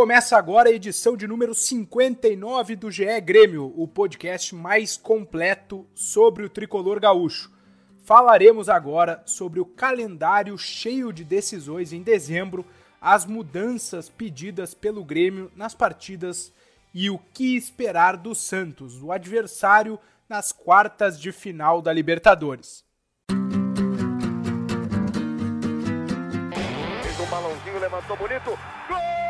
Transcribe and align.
Começa 0.00 0.38
agora 0.38 0.70
a 0.70 0.72
edição 0.72 1.14
de 1.14 1.26
número 1.26 1.54
59 1.54 2.74
do 2.74 2.90
GE 2.90 3.20
Grêmio, 3.20 3.70
o 3.76 3.86
podcast 3.86 4.54
mais 4.54 4.96
completo 4.96 5.86
sobre 5.94 6.42
o 6.42 6.48
tricolor 6.48 6.98
gaúcho. 6.98 7.52
Falaremos 8.02 8.70
agora 8.70 9.22
sobre 9.26 9.60
o 9.60 9.66
calendário 9.66 10.56
cheio 10.56 11.12
de 11.12 11.22
decisões 11.22 11.92
em 11.92 12.02
dezembro, 12.02 12.64
as 12.98 13.26
mudanças 13.26 14.08
pedidas 14.08 14.72
pelo 14.72 15.04
Grêmio 15.04 15.52
nas 15.54 15.74
partidas 15.74 16.50
e 16.94 17.10
o 17.10 17.18
que 17.18 17.54
esperar 17.54 18.16
do 18.16 18.34
Santos, 18.34 19.02
o 19.02 19.12
adversário 19.12 20.00
nas 20.26 20.50
quartas 20.50 21.20
de 21.20 21.30
final 21.30 21.82
da 21.82 21.92
Libertadores. 21.92 22.82
Fez 27.02 27.20
um 27.20 27.26
balãozinho, 27.26 27.78
levantou 27.78 28.16
bonito. 28.16 28.58
Gol! 28.88 29.29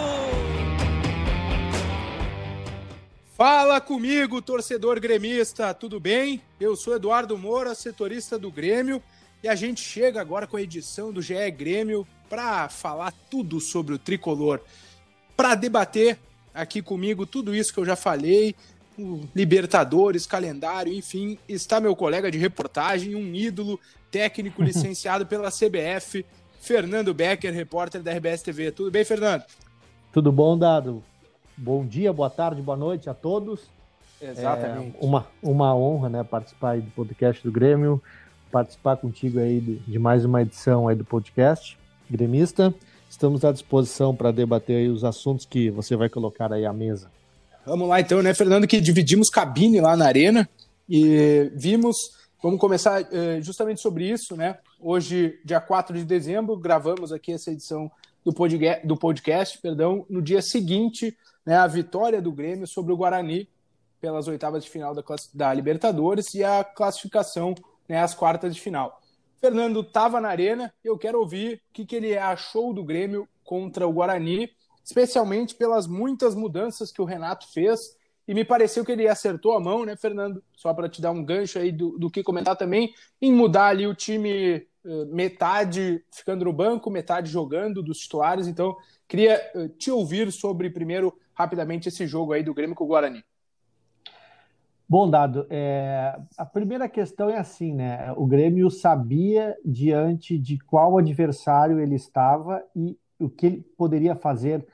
Fala 3.43 3.81
comigo, 3.81 4.39
torcedor 4.39 4.99
gremista, 4.99 5.73
tudo 5.73 5.99
bem? 5.99 6.39
Eu 6.59 6.75
sou 6.75 6.95
Eduardo 6.95 7.35
Moura, 7.35 7.73
setorista 7.73 8.37
do 8.37 8.51
Grêmio, 8.51 9.01
e 9.41 9.47
a 9.47 9.55
gente 9.55 9.81
chega 9.81 10.21
agora 10.21 10.45
com 10.45 10.57
a 10.57 10.61
edição 10.61 11.11
do 11.11 11.23
GE 11.23 11.49
Grêmio 11.49 12.05
para 12.29 12.69
falar 12.69 13.11
tudo 13.31 13.59
sobre 13.59 13.95
o 13.95 13.97
tricolor, 13.97 14.59
para 15.35 15.55
debater 15.55 16.19
aqui 16.53 16.83
comigo 16.83 17.25
tudo 17.25 17.55
isso 17.55 17.73
que 17.73 17.79
eu 17.79 17.85
já 17.85 17.95
falei, 17.95 18.53
Libertadores, 19.33 20.27
calendário, 20.27 20.93
enfim, 20.93 21.39
está 21.49 21.79
meu 21.79 21.95
colega 21.95 22.29
de 22.29 22.37
reportagem, 22.37 23.15
um 23.15 23.33
ídolo 23.33 23.79
técnico 24.11 24.61
licenciado 24.61 25.25
pela 25.25 25.49
CBF, 25.49 26.23
Fernando 26.59 27.11
Becker, 27.11 27.51
repórter 27.51 28.03
da 28.03 28.13
RBS 28.13 28.43
TV. 28.43 28.71
Tudo 28.71 28.91
bem, 28.91 29.03
Fernando? 29.03 29.43
Tudo 30.11 30.31
bom, 30.31 30.55
Dado? 30.55 31.03
Bom 31.57 31.85
dia, 31.85 32.11
boa 32.11 32.29
tarde, 32.29 32.61
boa 32.61 32.77
noite 32.77 33.09
a 33.09 33.13
todos. 33.13 33.61
Exatamente. 34.21 34.95
É 34.99 35.05
uma, 35.05 35.27
uma 35.41 35.75
honra, 35.75 36.09
né, 36.09 36.23
participar 36.23 36.79
do 36.79 36.89
podcast 36.91 37.43
do 37.43 37.51
Grêmio, 37.51 38.01
participar 38.51 38.97
contigo 38.97 39.39
aí 39.39 39.59
de, 39.59 39.75
de, 39.79 39.99
mais 39.99 40.23
uma 40.23 40.41
edição 40.41 40.87
aí 40.87 40.95
do 40.95 41.03
podcast 41.03 41.77
Gremista. 42.09 42.73
Estamos 43.09 43.43
à 43.43 43.51
disposição 43.51 44.15
para 44.15 44.31
debater 44.31 44.77
aí 44.77 44.87
os 44.87 45.03
assuntos 45.03 45.45
que 45.45 45.69
você 45.69 45.95
vai 45.95 46.09
colocar 46.09 46.51
aí 46.53 46.65
à 46.65 46.71
mesa. 46.71 47.11
Vamos 47.65 47.87
lá 47.87 47.99
então, 47.99 48.21
né, 48.21 48.33
Fernando, 48.33 48.67
que 48.67 48.79
dividimos 48.79 49.29
cabine 49.29 49.81
lá 49.81 49.95
na 49.97 50.05
arena 50.05 50.49
e 50.89 51.51
vimos, 51.55 51.95
vamos 52.41 52.59
começar 52.59 53.03
justamente 53.41 53.81
sobre 53.81 54.09
isso, 54.09 54.35
né? 54.35 54.57
Hoje, 54.79 55.39
dia 55.45 55.59
4 55.59 55.95
de 55.95 56.05
dezembro, 56.05 56.57
gravamos 56.57 57.11
aqui 57.11 57.33
essa 57.33 57.51
edição 57.51 57.91
do 58.23 58.33
podcast, 58.33 58.85
do 58.85 58.97
podcast 58.97 59.57
perdão, 59.59 60.05
no 60.09 60.21
dia 60.21 60.41
seguinte 60.41 61.17
né, 61.45 61.55
a 61.55 61.67
vitória 61.67 62.21
do 62.21 62.31
Grêmio 62.31 62.67
sobre 62.67 62.93
o 62.93 62.97
Guarani 62.97 63.49
pelas 63.99 64.27
oitavas 64.27 64.63
de 64.63 64.69
final 64.69 64.93
da, 64.93 65.03
da 65.33 65.53
Libertadores 65.53 66.33
e 66.33 66.43
a 66.43 66.63
classificação 66.63 67.53
né, 67.87 67.99
às 67.99 68.13
quartas 68.13 68.55
de 68.55 68.61
final. 68.61 69.01
Fernando 69.39 69.81
estava 69.81 70.21
na 70.21 70.29
arena 70.29 70.73
eu 70.83 70.97
quero 70.97 71.19
ouvir 71.19 71.55
o 71.55 71.73
que, 71.73 71.85
que 71.85 71.95
ele 71.95 72.17
achou 72.17 72.73
do 72.73 72.83
Grêmio 72.83 73.27
contra 73.43 73.87
o 73.87 73.91
Guarani, 73.91 74.49
especialmente 74.83 75.55
pelas 75.55 75.87
muitas 75.87 76.35
mudanças 76.35 76.91
que 76.91 77.01
o 77.01 77.05
Renato 77.05 77.51
fez. 77.51 77.97
E 78.27 78.33
me 78.33 78.45
pareceu 78.45 78.85
que 78.85 78.91
ele 78.91 79.07
acertou 79.07 79.53
a 79.53 79.59
mão, 79.59 79.83
né, 79.83 79.95
Fernando? 79.95 80.43
Só 80.55 80.73
para 80.73 80.87
te 80.87 81.01
dar 81.01 81.11
um 81.11 81.23
gancho 81.23 81.59
aí 81.59 81.71
do, 81.71 81.97
do 81.97 82.09
que 82.09 82.23
comentar 82.23 82.55
também, 82.55 82.93
em 83.21 83.31
mudar 83.31 83.67
ali 83.67 83.85
o 83.85 83.95
time 83.95 84.65
metade 85.11 86.03
ficando 86.11 86.45
no 86.45 86.53
banco, 86.53 86.89
metade 86.89 87.29
jogando 87.29 87.83
dos 87.83 87.99
titulares. 87.99 88.47
Então, 88.47 88.75
queria 89.07 89.39
te 89.77 89.91
ouvir 89.91 90.31
sobre, 90.31 90.69
primeiro, 90.69 91.13
rapidamente, 91.33 91.89
esse 91.89 92.07
jogo 92.07 92.33
aí 92.33 92.43
do 92.43 92.53
Grêmio 92.53 92.75
com 92.75 92.83
o 92.83 92.87
Guarani. 92.87 93.23
Bom, 94.87 95.09
Dado, 95.09 95.47
é... 95.49 96.19
a 96.37 96.45
primeira 96.45 96.89
questão 96.89 97.29
é 97.29 97.37
assim, 97.37 97.73
né? 97.73 98.11
O 98.17 98.25
Grêmio 98.25 98.69
sabia 98.69 99.55
diante 99.63 100.37
de 100.37 100.57
qual 100.59 100.97
adversário 100.97 101.79
ele 101.79 101.95
estava 101.95 102.61
e 102.75 102.97
o 103.17 103.29
que 103.29 103.45
ele 103.45 103.65
poderia 103.77 104.15
fazer 104.15 104.67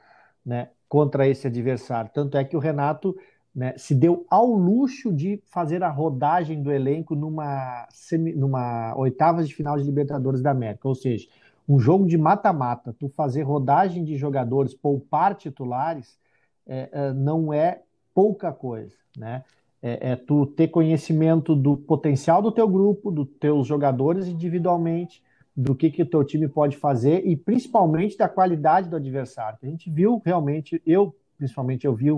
né, 0.44 0.70
contra 0.90 1.28
esse 1.28 1.46
adversário. 1.46 2.10
Tanto 2.14 2.38
é 2.38 2.44
que 2.44 2.56
o 2.56 2.60
Renato 2.60 3.16
né, 3.58 3.74
se 3.76 3.96
deu 3.96 4.24
ao 4.30 4.46
luxo 4.46 5.12
de 5.12 5.42
fazer 5.48 5.82
a 5.82 5.90
rodagem 5.90 6.62
do 6.62 6.72
elenco 6.72 7.16
numa, 7.16 7.88
semi, 7.90 8.32
numa 8.36 8.94
oitavas 8.96 9.48
de 9.48 9.56
final 9.56 9.76
de 9.80 9.84
Libertadores 9.84 10.44
da 10.44 10.52
América, 10.52 10.88
ou 10.88 10.94
seja, 10.94 11.28
um 11.68 11.80
jogo 11.80 12.06
de 12.06 12.20
mata-mata, 12.20 12.96
tu 13.00 13.10
fazer 13.10 13.42
rodagem 13.42 14.04
de 14.04 14.16
jogadores, 14.16 14.76
poupar 14.76 15.34
titulares, 15.34 16.20
é, 16.68 16.88
é, 16.92 17.14
não 17.14 17.52
é 17.52 17.82
pouca 18.14 18.54
coisa, 18.54 18.96
né? 19.18 19.44
É, 19.82 20.12
é, 20.12 20.16
tu 20.16 20.46
ter 20.46 20.68
conhecimento 20.68 21.56
do 21.56 21.78
potencial 21.78 22.44
do 22.44 22.52
teu 22.52 22.68
grupo, 22.68 23.10
dos 23.10 23.28
teus 23.40 23.66
jogadores 23.66 24.28
individualmente, 24.28 25.24
do 25.56 25.74
que, 25.74 25.90
que 25.90 26.04
o 26.04 26.06
teu 26.06 26.24
time 26.24 26.48
pode 26.48 26.78
fazer 26.78 27.26
e 27.26 27.36
principalmente 27.36 28.16
da 28.18 28.30
qualidade 28.30 28.88
do 28.88 28.96
adversário. 28.96 29.58
A 29.64 29.66
gente 29.66 29.90
viu 29.90 30.22
realmente, 30.24 30.80
eu 30.86 31.16
principalmente 31.38 31.86
eu 31.86 31.94
vi 31.94 32.12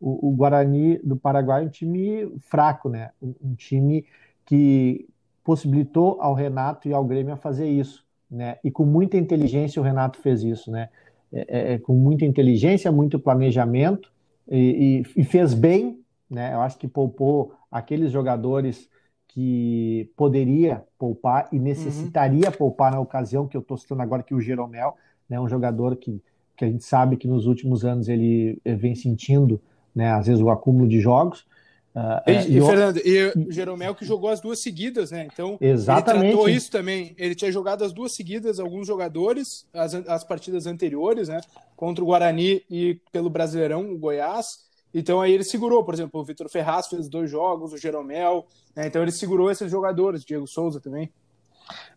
o, 0.00 0.28
o 0.28 0.32
Guarani 0.32 0.98
do 0.98 1.16
Paraguai 1.16 1.64
um 1.64 1.68
time 1.68 2.30
fraco, 2.40 2.88
né? 2.88 3.10
Um, 3.22 3.34
um, 3.42 3.54
time 3.54 4.04
que 4.44 5.08
possibilitou 5.42 6.20
ao 6.20 6.34
Renato 6.34 6.88
e 6.88 6.92
ao 6.92 7.04
Grêmio 7.04 7.32
a 7.32 7.36
fazer 7.36 7.68
isso, 7.68 8.04
né? 8.30 8.58
E 8.62 8.70
com 8.70 8.84
muita 8.84 9.16
inteligência 9.16 9.80
o 9.80 9.84
Renato 9.84 10.18
fez 10.20 10.42
isso, 10.42 10.70
né? 10.70 10.88
É, 11.32 11.46
é, 11.48 11.74
é 11.74 11.78
com 11.78 11.94
muita 11.94 12.24
inteligência, 12.24 12.92
muito 12.92 13.18
planejamento 13.18 14.12
e, 14.48 15.02
e, 15.16 15.20
e, 15.22 15.24
fez 15.24 15.54
bem, 15.54 16.00
né? 16.30 16.54
Eu 16.54 16.60
acho 16.60 16.78
que 16.78 16.86
poupou 16.86 17.54
aqueles 17.70 18.10
jogadores 18.10 18.88
que 19.28 20.10
poderia 20.16 20.84
poupar 20.98 21.48
e 21.50 21.58
necessitaria 21.58 22.50
uhum. 22.50 22.56
poupar 22.56 22.92
na 22.92 23.00
ocasião 23.00 23.48
que 23.48 23.56
eu 23.56 23.60
estou 23.60 23.76
citando 23.76 24.02
agora 24.02 24.22
que 24.22 24.34
o 24.34 24.40
Jeromel, 24.40 24.96
né? 25.28 25.40
Um 25.40 25.48
jogador 25.48 25.96
que 25.96 26.22
que 26.56 26.64
a 26.64 26.68
gente 26.68 26.84
sabe 26.84 27.16
que 27.16 27.26
nos 27.26 27.46
últimos 27.46 27.84
anos 27.84 28.08
ele 28.08 28.60
vem 28.64 28.94
sentindo 28.94 29.60
né? 29.94 30.10
Às 30.12 30.26
vezes 30.26 30.42
o 30.42 30.50
acúmulo 30.50 30.88
de 30.88 31.00
jogos. 31.00 31.46
Uh, 31.94 32.28
e, 32.28 32.58
e, 32.58 32.60
Fernando, 32.60 32.98
e 33.04 33.32
o 33.36 33.52
Jeromel 33.52 33.94
que 33.94 34.04
jogou 34.04 34.28
as 34.28 34.40
duas 34.40 34.60
seguidas, 34.60 35.12
né? 35.12 35.28
Então, 35.32 35.56
exatamente. 35.60 36.24
ele 36.24 36.32
tratou 36.32 36.48
isso 36.48 36.70
também. 36.70 37.14
Ele 37.16 37.36
tinha 37.36 37.52
jogado 37.52 37.84
as 37.84 37.92
duas 37.92 38.16
seguidas, 38.16 38.58
alguns 38.58 38.86
jogadores, 38.88 39.64
as, 39.72 39.94
as 39.94 40.24
partidas 40.24 40.66
anteriores, 40.66 41.28
né? 41.28 41.40
Contra 41.76 42.02
o 42.02 42.06
Guarani 42.06 42.64
e 42.68 43.00
pelo 43.12 43.30
Brasileirão, 43.30 43.92
o 43.92 43.96
Goiás. 43.96 44.64
Então 44.92 45.20
aí 45.20 45.32
ele 45.32 45.44
segurou, 45.44 45.84
por 45.84 45.94
exemplo, 45.94 46.20
o 46.20 46.24
Vitor 46.24 46.48
Ferraz 46.48 46.88
fez 46.88 47.08
dois 47.08 47.30
jogos, 47.30 47.72
o 47.72 47.78
Jeromel, 47.78 48.46
né? 48.76 48.86
então 48.86 49.02
ele 49.02 49.10
segurou 49.10 49.50
esses 49.50 49.68
jogadores, 49.68 50.24
Diego 50.24 50.46
Souza 50.46 50.80
também. 50.80 51.12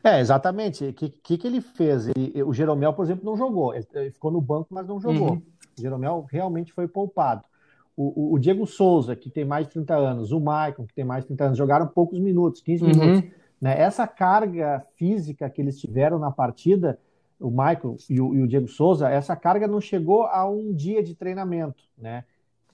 É, 0.03 0.19
exatamente. 0.19 0.85
O 0.85 0.93
que, 0.93 1.09
que, 1.09 1.37
que, 1.37 1.47
ele 1.47 1.61
fez? 1.61 2.07
Ele, 2.07 2.41
o 2.43 2.53
Jeromel, 2.53 2.93
por 2.93 3.03
exemplo, 3.03 3.25
não 3.25 3.35
jogou. 3.35 3.73
Ele 3.75 4.11
ficou 4.11 4.31
no 4.31 4.39
banco, 4.39 4.67
mas 4.71 4.87
não 4.87 4.99
jogou. 4.99 5.31
Uhum. 5.31 5.41
O 5.77 5.81
Jeromel 5.81 6.25
realmente 6.31 6.71
foi 6.71 6.87
poupado 6.87 7.43
o, 7.97 8.35
o, 8.35 8.39
Diego 8.39 8.67
Souza, 8.67 9.15
que 9.15 9.27
tem 9.27 9.43
mais 9.43 9.65
de 9.65 9.73
30 9.73 9.95
anos, 9.95 10.31
o 10.31 10.39
Maicon, 10.39 10.85
que 10.85 10.93
tem 10.93 11.03
mais 11.03 11.23
de 11.23 11.29
30 11.29 11.45
anos, 11.45 11.57
jogaram 11.57 11.87
poucos 11.87 12.19
minutos, 12.19 12.61
15 12.61 12.83
uhum. 12.83 12.89
minutos. 12.89 13.31
Né? 13.59 13.81
Essa 13.81 14.05
carga 14.05 14.85
física 14.95 15.49
que 15.49 15.59
eles 15.59 15.79
tiveram 15.79 16.19
na 16.19 16.29
partida, 16.29 16.99
o 17.39 17.49
Maicon 17.49 17.97
e 18.07 18.21
o, 18.21 18.35
e 18.35 18.41
o 18.43 18.47
Diego 18.47 18.67
Souza, 18.67 19.09
essa 19.09 19.35
carga 19.35 19.67
não 19.67 19.81
chegou 19.81 20.25
a 20.25 20.47
um 20.47 20.71
dia 20.71 21.01
de 21.01 21.15
treinamento. 21.15 21.83
Né? 21.97 22.23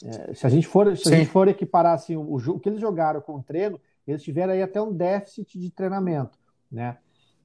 É, 0.03 0.33
se 0.33 0.45
a 0.45 0.49
gente 0.49 0.67
for, 0.67 0.95
se 0.97 1.13
a 1.13 1.17
gente 1.17 1.29
for 1.29 1.47
equiparar 1.47 1.93
assim, 1.93 2.17
o, 2.17 2.35
o, 2.35 2.59
que 2.59 2.67
eles 2.67 2.81
jogaram 2.81 3.21
com 3.21 3.35
o 3.35 3.43
treino, 3.43 3.79
eles 4.05 4.21
tiveram 4.21 4.51
aí 4.51 4.61
até 4.61 4.81
um 4.81 4.91
déficit 4.91 5.57
de 5.57 5.69
treinamento. 5.69 6.37
Né? 6.69 6.97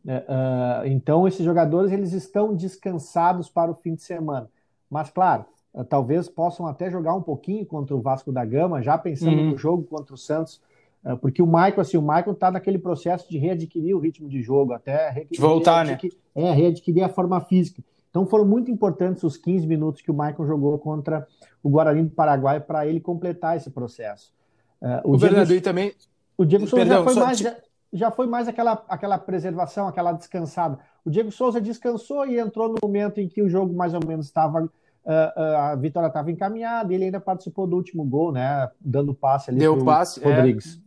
É, 0.05 0.17
uh, 0.19 0.87
então, 0.87 1.29
esses 1.29 1.45
jogadores 1.45 1.93
eles 1.93 2.13
estão 2.13 2.57
descansados 2.57 3.49
para 3.49 3.71
o 3.71 3.75
fim 3.75 3.95
de 3.95 4.03
semana. 4.03 4.51
Mas, 4.91 5.11
claro, 5.11 5.45
talvez 5.89 6.29
possam 6.29 6.67
até 6.67 6.91
jogar 6.91 7.15
um 7.15 7.23
pouquinho 7.23 7.65
contra 7.67 7.95
o 7.95 8.01
Vasco 8.01 8.33
da 8.33 8.45
Gama, 8.45 8.83
já 8.83 8.97
pensando 8.97 9.39
uhum. 9.39 9.51
no 9.51 9.57
jogo 9.57 9.85
contra 9.85 10.15
o 10.15 10.19
Santos, 10.19 10.61
eh, 11.05 11.17
porque 11.17 11.43
o 11.43 11.47
Michael, 11.47 11.81
assim, 11.81 11.97
o 11.97 12.03
Michael 12.03 12.33
está 12.33 12.51
naquele 12.51 12.79
processo 12.79 13.29
de 13.29 13.39
readquirir 13.39 13.97
o 13.97 14.01
ritmo 14.01 14.29
de 14.29 14.43
jogo, 14.43 14.73
até 14.73 15.27
de 15.31 15.41
voltar, 15.41 15.85
né? 15.85 15.99
É, 16.35 16.53
readquirir 16.53 17.05
a 17.05 17.09
forma 17.09 17.41
física. 17.41 17.83
Então 18.11 18.27
foram 18.27 18.45
muito 18.45 18.71
importantes 18.71 19.23
os 19.23 19.37
15 19.37 19.67
minutos 19.67 20.03
que 20.03 20.11
o 20.11 20.15
Michael 20.15 20.47
jogou 20.47 20.79
contra 20.79 21.27
o 21.63 21.69
Guarani 21.69 22.05
do 22.05 22.11
Paraguai 22.11 22.61
para 22.61 22.87
ele 22.87 23.01
completar 23.01 23.57
esse 23.57 23.71
processo. 23.71 24.33
Uh, 24.81 25.11
o, 25.11 25.15
o 25.15 25.17
Diego, 25.17 25.61
também. 25.61 25.93
O 26.37 26.45
Diego 26.45 26.67
Souza 26.67 26.85
Perdão, 26.85 27.05
já 27.05 27.13
foi 27.13 27.23
mais. 27.23 27.39
Já, 27.39 27.57
já 27.93 28.11
foi 28.11 28.27
mais 28.27 28.49
aquela, 28.49 28.85
aquela 28.89 29.19
preservação, 29.19 29.89
aquela 29.89 30.13
descansada. 30.13 30.79
O 31.05 31.11
Diego 31.11 31.31
Souza 31.31 31.61
descansou 31.61 32.27
e 32.27 32.39
entrou 32.39 32.69
no 32.69 32.77
momento 32.83 33.19
em 33.19 33.29
que 33.29 33.43
o 33.43 33.49
jogo 33.49 33.75
mais 33.75 33.95
ou 33.95 34.01
menos 34.07 34.27
estava. 34.27 34.69
Uh, 35.09 35.41
uh, 35.41 35.57
a 35.57 35.75
vitória 35.75 36.09
estava 36.09 36.31
encaminhada 36.31 36.93
e 36.93 36.95
ele 36.95 37.05
ainda 37.05 37.19
participou 37.19 37.67
do 37.67 37.75
último 37.75 38.05
gol, 38.05 38.31
né? 38.31 38.71
Dando 38.79 39.15
passe 39.15 39.49
ali 39.49 39.59
Deu 39.59 39.83
passe, 39.83 40.23
é. 40.23 40.37
Rodrigues. 40.37 40.79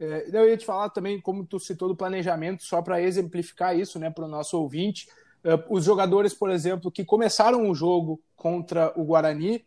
É, 0.00 0.26
eu 0.32 0.48
ia 0.48 0.56
te 0.56 0.64
falar 0.64 0.88
também, 0.88 1.20
como 1.20 1.44
tu 1.44 1.60
citou 1.60 1.86
do 1.86 1.94
planejamento, 1.94 2.64
só 2.64 2.80
para 2.80 3.02
exemplificar 3.02 3.78
isso 3.78 3.98
né, 3.98 4.08
para 4.08 4.24
o 4.24 4.28
nosso 4.28 4.58
ouvinte. 4.58 5.06
Uh, 5.44 5.60
os 5.68 5.84
jogadores, 5.84 6.32
por 6.32 6.50
exemplo, 6.50 6.90
que 6.90 7.04
começaram 7.04 7.68
o 7.68 7.74
jogo 7.74 8.18
contra 8.34 8.90
o 8.96 9.04
Guarani, 9.04 9.62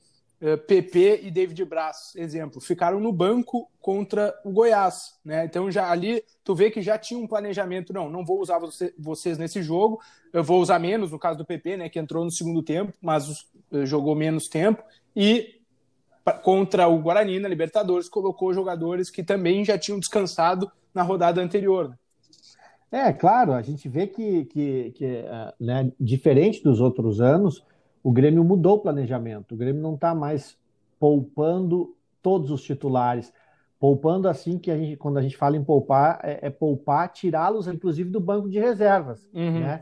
PP 0.68 1.20
e 1.24 1.32
David 1.32 1.66
Braz, 1.66 2.14
exemplo, 2.16 2.62
ficaram 2.62 2.98
no 2.98 3.12
banco 3.12 3.70
contra 3.82 4.34
o 4.46 4.52
Goiás, 4.52 5.20
né? 5.24 5.44
Então 5.44 5.70
já 5.70 5.92
ali 5.92 6.24
tu 6.46 6.56
vê 6.56 6.72
que 6.72 6.82
já 6.82 6.98
tinha 6.98 7.20
um 7.20 7.28
planejamento, 7.28 7.92
não, 7.92 8.10
não 8.10 8.24
vou 8.24 8.40
usar 8.40 8.58
você, 8.58 8.94
vocês 8.98 9.38
nesse 9.38 9.62
jogo, 9.62 10.00
eu 10.32 10.42
vou 10.42 10.62
usar 10.62 10.80
menos 10.80 11.12
no 11.12 11.20
caso 11.20 11.38
do 11.38 11.46
PP, 11.46 11.76
né, 11.76 11.90
que 11.90 12.00
entrou 12.00 12.24
no 12.24 12.32
segundo 12.32 12.64
tempo, 12.64 12.94
mas 13.02 13.28
uh, 13.28 13.46
jogou 13.86 14.16
menos 14.16 14.48
tempo 14.48 14.84
e 15.16 15.60
contra 16.44 16.88
o 16.88 17.00
Guarani 17.00 17.40
na 17.40 17.48
Libertadores 17.48 18.08
colocou 18.08 18.54
jogadores 18.54 19.10
que 19.10 19.24
também 19.24 19.66
já 19.66 19.78
tinham 19.78 20.00
descansado 20.00 20.72
na 20.94 21.02
rodada 21.02 21.42
anterior. 21.42 21.90
Né? 21.90 21.96
É, 22.92 23.14
claro, 23.14 23.54
a 23.54 23.62
gente 23.62 23.88
vê 23.88 24.08
que, 24.08 24.46
que, 24.46 24.92
que 24.92 25.06
uh, 25.06 25.54
né, 25.60 25.92
diferente 26.00 26.64
dos 26.64 26.82
outros 26.82 27.22
anos, 27.22 27.64
o 28.04 28.12
Grêmio 28.12 28.44
mudou 28.44 28.78
o 28.78 28.80
planejamento. 28.80 29.54
O 29.54 29.58
Grêmio 29.58 29.82
não 29.82 29.96
está 29.96 30.16
mais 30.16 30.58
poupando 31.00 31.96
todos 32.22 32.50
os 32.52 32.64
titulares. 32.64 33.32
Poupando 33.80 34.28
assim 34.28 34.58
que 34.58 34.72
a 34.72 34.78
gente, 34.78 34.98
quando 34.98 35.18
a 35.18 35.22
gente 35.22 35.38
fala 35.38 35.56
em 35.56 35.64
poupar, 35.64 36.20
é, 36.24 36.48
é 36.48 36.50
poupar, 36.50 37.12
tirá-los, 37.12 37.68
inclusive, 37.68 38.10
do 38.10 38.20
banco 38.20 38.50
de 38.50 38.60
reservas. 38.60 39.28
Uhum. 39.34 39.60
Né? 39.60 39.80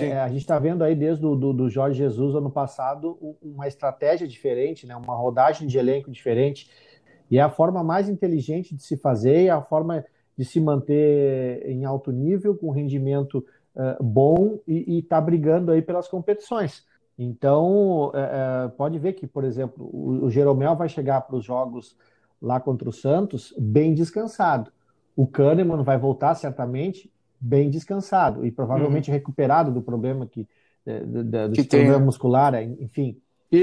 É, 0.00 0.20
a 0.20 0.28
gente 0.28 0.40
está 0.40 0.58
vendo 0.58 0.82
aí 0.82 0.94
desde 0.94 1.24
o 1.24 1.34
do, 1.34 1.52
do, 1.52 1.68
Jorge 1.68 1.98
Jesus 1.98 2.34
ano 2.34 2.50
passado 2.50 3.18
uma 3.42 3.66
estratégia 3.66 4.26
diferente, 4.26 4.86
né? 4.86 4.96
uma 4.96 5.14
rodagem 5.14 5.66
de 5.66 5.78
elenco 5.78 6.10
diferente. 6.10 6.70
E 7.30 7.38
é 7.38 7.42
a 7.42 7.50
forma 7.50 7.82
mais 7.82 8.08
inteligente 8.08 8.74
de 8.74 8.82
se 8.82 8.96
fazer, 8.96 9.46
é 9.46 9.50
a 9.50 9.60
forma 9.62 10.04
de 10.36 10.44
se 10.44 10.60
manter 10.60 11.62
em 11.66 11.84
alto 11.84 12.10
nível, 12.10 12.56
com 12.56 12.70
rendimento 12.70 13.44
uh, 13.74 14.02
bom 14.02 14.58
e 14.66 14.98
estar 14.98 15.16
tá 15.16 15.22
brigando 15.22 15.72
aí 15.72 15.82
pelas 15.82 16.08
competições. 16.08 16.84
Então, 17.18 18.10
é, 18.14 18.68
pode 18.68 18.98
ver 18.98 19.12
que, 19.12 19.26
por 19.26 19.44
exemplo, 19.44 19.88
o, 19.92 20.24
o 20.24 20.30
Jeromel 20.30 20.74
vai 20.74 20.88
chegar 20.88 21.20
para 21.20 21.36
os 21.36 21.44
jogos 21.44 21.96
lá 22.40 22.58
contra 22.58 22.88
o 22.88 22.92
Santos 22.92 23.54
bem 23.58 23.94
descansado. 23.94 24.72
O 25.14 25.26
Kahneman 25.26 25.82
vai 25.82 25.98
voltar 25.98 26.34
certamente 26.34 27.12
bem 27.42 27.68
descansado 27.68 28.46
e 28.46 28.52
provavelmente 28.52 29.10
uhum. 29.10 29.14
recuperado 29.14 29.72
do 29.72 29.82
problema 29.82 30.26
que, 30.26 30.46
é, 30.86 31.00
do 31.00 31.52
que 31.52 31.64
problema 31.64 31.96
tem. 31.96 32.04
muscular, 32.04 32.54
é, 32.54 32.62
enfim. 32.62 33.20
E, 33.50 33.58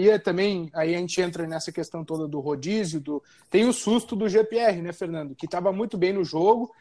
e 0.00 0.10
é 0.10 0.18
também, 0.18 0.70
aí 0.74 0.94
a 0.94 0.98
gente 0.98 1.20
entra 1.20 1.46
nessa 1.46 1.70
questão 1.70 2.04
toda 2.04 2.26
do 2.26 2.40
rodízio, 2.40 3.00
do... 3.00 3.22
tem 3.48 3.68
o 3.68 3.72
susto 3.72 4.16
do 4.16 4.28
GPR, 4.28 4.82
né, 4.82 4.92
Fernando? 4.92 5.34
Que 5.34 5.46
estava 5.46 5.70
muito 5.70 5.96
bem 5.96 6.12
no 6.12 6.24
jogo, 6.24 6.72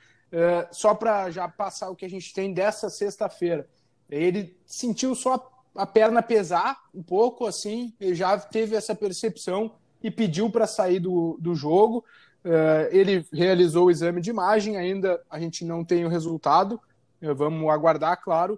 só 0.72 0.96
para 0.96 1.30
já 1.30 1.48
passar 1.48 1.92
o 1.92 1.96
que 1.96 2.04
a 2.04 2.10
gente 2.10 2.34
tem 2.34 2.52
dessa 2.52 2.90
sexta-feira. 2.90 3.68
Ele 4.10 4.58
sentiu 4.66 5.14
só 5.14 5.52
a 5.76 5.86
perna 5.86 6.24
pesar 6.24 6.80
um 6.94 7.04
pouco, 7.04 7.46
assim, 7.46 7.94
ele 8.00 8.16
já 8.16 8.38
teve 8.40 8.76
essa 8.76 8.96
percepção 8.96 9.74
e 10.02 10.10
pediu 10.10 10.50
para 10.50 10.66
sair 10.66 11.00
do, 11.00 11.38
do 11.40 11.54
jogo. 11.54 12.04
Uh, 12.48 12.88
ele 12.92 13.26
realizou 13.34 13.88
o 13.88 13.92
exame 13.92 14.22
de 14.22 14.30
imagem, 14.30 14.78
ainda 14.78 15.22
a 15.30 15.40
gente 15.40 15.66
não 15.66 15.84
tem 15.84 16.06
o 16.06 16.10
resultado, 16.10 16.80
uh, 17.22 17.36
vamos 17.36 17.70
aguardar, 17.70 18.22
claro, 18.24 18.58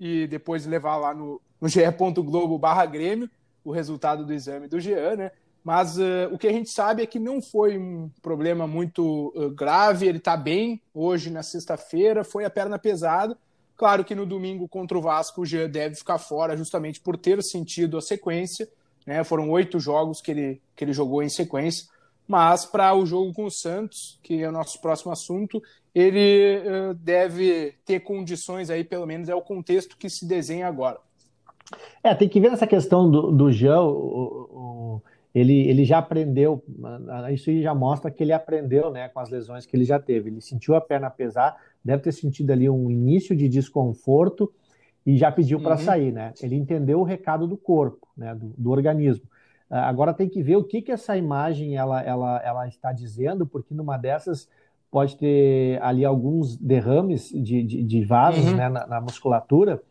e 0.00 0.26
depois 0.26 0.66
levar 0.66 0.96
lá 0.96 1.14
no, 1.14 1.40
no 1.60 1.68
ge.globo 1.68 2.58
barra 2.58 2.84
Grêmio 2.84 3.30
o 3.64 3.70
resultado 3.70 4.24
do 4.24 4.32
exame 4.32 4.66
do 4.66 4.80
Jean, 4.80 5.16
né? 5.16 5.30
Mas 5.62 5.98
uh, 5.98 6.32
o 6.32 6.38
que 6.38 6.48
a 6.48 6.52
gente 6.52 6.70
sabe 6.70 7.02
é 7.02 7.06
que 7.06 7.18
não 7.18 7.40
foi 7.40 7.78
um 7.78 8.10
problema 8.20 8.66
muito 8.66 9.32
grave, 9.54 10.08
ele 10.08 10.18
está 10.18 10.36
bem 10.36 10.80
hoje 10.92 11.30
na 11.30 11.42
sexta-feira, 11.42 12.24
foi 12.24 12.44
a 12.44 12.50
perna 12.50 12.78
pesada, 12.78 13.36
Claro 13.78 14.04
que 14.04 14.12
no 14.12 14.26
domingo 14.26 14.66
contra 14.66 14.98
o 14.98 15.00
Vasco 15.00 15.42
o 15.42 15.46
Jean 15.46 15.70
deve 15.70 15.94
ficar 15.94 16.18
fora 16.18 16.56
justamente 16.56 17.00
por 17.00 17.16
ter 17.16 17.40
sentido 17.44 17.96
a 17.96 18.02
sequência. 18.02 18.68
Né? 19.06 19.22
Foram 19.22 19.48
oito 19.50 19.78
jogos 19.78 20.20
que 20.20 20.32
ele, 20.32 20.60
que 20.74 20.84
ele 20.84 20.92
jogou 20.92 21.22
em 21.22 21.28
sequência. 21.28 21.86
Mas 22.28 22.66
para 22.66 22.94
o 22.94 23.06
jogo 23.06 23.32
com 23.32 23.46
o 23.46 23.50
Santos, 23.50 24.20
que 24.22 24.42
é 24.42 24.48
o 24.48 24.52
nosso 24.52 24.78
próximo 24.82 25.10
assunto, 25.10 25.62
ele 25.94 26.58
uh, 26.58 26.94
deve 26.94 27.74
ter 27.86 28.00
condições 28.00 28.68
aí, 28.68 28.84
pelo 28.84 29.06
menos 29.06 29.30
é 29.30 29.34
o 29.34 29.40
contexto 29.40 29.96
que 29.96 30.10
se 30.10 30.26
desenha 30.26 30.68
agora. 30.68 30.98
É, 32.02 32.14
tem 32.14 32.28
que 32.28 32.38
ver 32.38 32.52
essa 32.52 32.66
questão 32.66 33.10
do, 33.10 33.32
do 33.32 33.50
Jean, 33.50 33.80
o, 33.80 33.90
o, 33.90 35.02
ele, 35.34 35.68
ele 35.68 35.84
já 35.84 35.98
aprendeu, 35.98 36.62
isso 37.32 37.50
já 37.60 37.74
mostra 37.74 38.10
que 38.10 38.22
ele 38.22 38.32
aprendeu 38.32 38.90
né, 38.90 39.08
com 39.08 39.20
as 39.20 39.30
lesões 39.30 39.64
que 39.64 39.74
ele 39.74 39.84
já 39.84 39.98
teve. 39.98 40.28
Ele 40.30 40.40
sentiu 40.40 40.74
a 40.74 40.80
perna 40.80 41.08
pesar, 41.10 41.56
deve 41.82 42.02
ter 42.02 42.12
sentido 42.12 42.50
ali 42.50 42.68
um 42.68 42.90
início 42.90 43.34
de 43.34 43.48
desconforto 43.48 44.52
e 45.06 45.16
já 45.16 45.32
pediu 45.32 45.60
para 45.60 45.76
uhum. 45.76 45.82
sair, 45.82 46.12
né? 46.12 46.34
Ele 46.42 46.54
entendeu 46.54 47.00
o 47.00 47.04
recado 47.04 47.46
do 47.46 47.56
corpo, 47.56 48.06
né, 48.16 48.34
do, 48.34 48.52
do 48.58 48.70
organismo. 48.70 49.24
Uh, 49.70 49.74
agora 49.74 50.14
tem 50.14 50.28
que 50.28 50.42
ver 50.42 50.56
o 50.56 50.64
que, 50.64 50.80
que 50.80 50.92
essa 50.92 51.16
imagem 51.16 51.76
ela, 51.76 52.02
ela, 52.02 52.40
ela 52.44 52.68
está 52.68 52.92
dizendo, 52.92 53.46
porque 53.46 53.74
numa 53.74 53.96
dessas 53.96 54.48
pode 54.90 55.16
ter 55.16 55.80
ali 55.82 56.04
alguns 56.04 56.56
derrames 56.56 57.28
de, 57.28 57.62
de, 57.62 57.82
de 57.82 58.04
vasos 58.04 58.46
uhum. 58.46 58.56
né, 58.56 58.68
na, 58.68 58.86
na, 58.86 59.00
musculatura, 59.00 59.82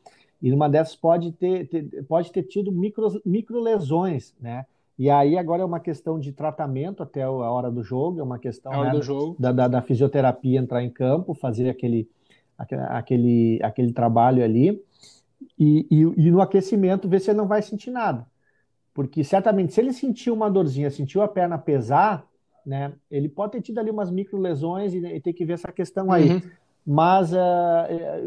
e 0.42 0.50
numa 0.50 0.68
dessas 0.68 0.96
pode 0.96 1.32
ter, 1.32 1.68
ter, 1.68 2.04
pode 2.08 2.32
ter 2.32 2.44
tido 2.44 2.72
micro, 2.72 3.22
micro 3.26 3.60
lesões, 3.60 4.36
né? 4.40 4.66
E 4.98 5.12
aí 5.12 5.38
agora 5.38 5.62
é 5.62 5.66
uma 5.66 5.80
questão 5.80 6.20
de 6.20 6.32
tratamento 6.32 7.04
até 7.04 7.22
a 7.22 7.30
hora 7.30 7.70
do 7.70 7.84
jogo, 7.84 8.20
é 8.20 8.24
uma 8.24 8.40
questão 8.40 8.72
né, 8.84 8.90
da, 9.38 9.52
da, 9.52 9.68
da, 9.68 9.82
fisioterapia 9.82 10.60
entrar 10.60 10.84
em 10.84 10.90
campo, 10.90 11.36
fazer 11.36 11.70
aquele, 11.70 12.10
aquele, 12.58 13.60
aquele 13.62 13.94
trabalho 13.94 14.44
ali, 14.44 14.82
e, 15.58 15.86
e, 15.92 16.02
e, 16.02 16.32
no 16.32 16.42
aquecimento 16.42 17.08
ver 17.08 17.20
se 17.20 17.30
ele 17.30 17.38
não 17.38 17.48
vai 17.48 17.62
sentir 17.62 17.92
nada. 17.92 18.26
Porque 18.98 19.24
certamente, 19.24 19.76
se 19.76 19.80
ele 19.80 19.94
sentiu 19.94 20.34
uma 20.34 20.50
dorzinha, 20.50 20.90
sentiu 20.90 21.22
a 21.22 21.28
perna 21.28 21.56
pesar, 21.56 22.26
né, 22.66 22.94
ele 23.12 23.30
pode 23.30 23.52
ter 23.52 23.62
tido 23.62 23.78
ali 23.78 23.92
umas 23.92 24.10
micro 24.10 24.42
lesões 24.42 24.92
e, 24.92 24.98
e 24.98 25.22
ter 25.22 25.34
que 25.34 25.46
ver 25.46 25.54
essa 25.54 25.72
questão 25.72 26.12
aí. 26.12 26.32
Uhum. 26.32 26.42
Mas 26.84 27.32
uh, 27.32 27.38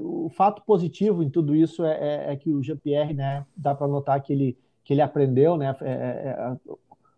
o 0.01 0.29
fato 0.29 0.63
positivo 0.65 1.25
em 1.25 1.29
tudo 1.29 1.57
isso 1.57 1.85
é, 1.85 1.99
é, 2.29 2.33
é 2.33 2.37
que 2.37 2.53
o 2.53 2.63
Jean-Pierre, 2.63 3.15
né, 3.15 3.45
dá 3.57 3.75
para 3.75 3.89
notar 3.89 4.23
que 4.23 4.33
ele 4.33 4.57
que 4.85 4.93
ele 4.93 5.03
aprendeu, 5.03 5.57
né? 5.57 5.75
É, 5.81 5.91
é, 5.91 6.29
é 6.29 6.57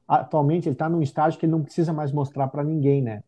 atualmente 0.09 0.67
ele 0.67 0.75
está 0.75 0.89
num 0.89 1.03
estágio 1.03 1.39
que 1.39 1.45
ele 1.45 1.53
não 1.53 1.63
precisa 1.63 1.93
mais 1.93 2.11
mostrar 2.11 2.49
para 2.49 2.65
ninguém, 2.65 3.03
né? 3.03 3.23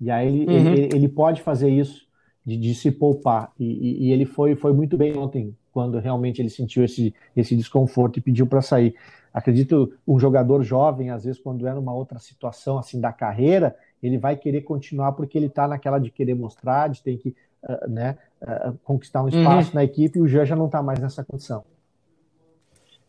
E 0.00 0.10
aí 0.10 0.26
ele, 0.26 0.46
uhum. 0.46 0.72
ele, 0.72 0.88
ele, 0.96 1.08
pode 1.08 1.42
fazer 1.42 1.68
isso 1.68 2.08
de, 2.46 2.56
de 2.56 2.74
se 2.74 2.90
poupar. 2.90 3.52
E, 3.58 3.64
e, 3.66 4.06
e, 4.06 4.12
ele 4.12 4.24
foi, 4.24 4.56
foi 4.56 4.72
muito 4.72 4.96
bem 4.96 5.14
ontem, 5.18 5.54
quando 5.70 5.98
realmente 5.98 6.40
ele 6.40 6.48
sentiu 6.48 6.82
esse, 6.82 7.14
esse 7.36 7.54
desconforto 7.54 8.18
e 8.18 8.22
pediu 8.22 8.46
para 8.46 8.62
sair. 8.62 8.94
Acredito 9.32 9.92
um 10.06 10.18
jogador 10.18 10.62
jovem, 10.62 11.10
às 11.10 11.24
vezes, 11.24 11.40
quando 11.40 11.66
é 11.66 11.72
numa 11.72 11.94
outra 11.94 12.18
situação 12.18 12.78
assim 12.78 13.00
da 13.00 13.12
carreira, 13.12 13.76
ele 14.02 14.18
vai 14.18 14.36
querer 14.36 14.62
continuar 14.62 15.12
porque 15.12 15.38
ele 15.38 15.46
está 15.46 15.68
naquela 15.68 15.98
de 15.98 16.10
querer 16.10 16.34
mostrar, 16.34 16.88
de 16.88 17.02
ter 17.02 17.16
que 17.16 17.34
uh, 17.62 17.88
né, 17.88 18.18
uh, 18.42 18.76
conquistar 18.82 19.22
um 19.22 19.28
espaço 19.28 19.68
uhum. 19.68 19.74
na 19.74 19.84
equipe, 19.84 20.18
e 20.18 20.22
o 20.22 20.26
Jean 20.26 20.44
já 20.44 20.56
não 20.56 20.66
está 20.66 20.82
mais 20.82 20.98
nessa 20.98 21.24
condição. 21.24 21.64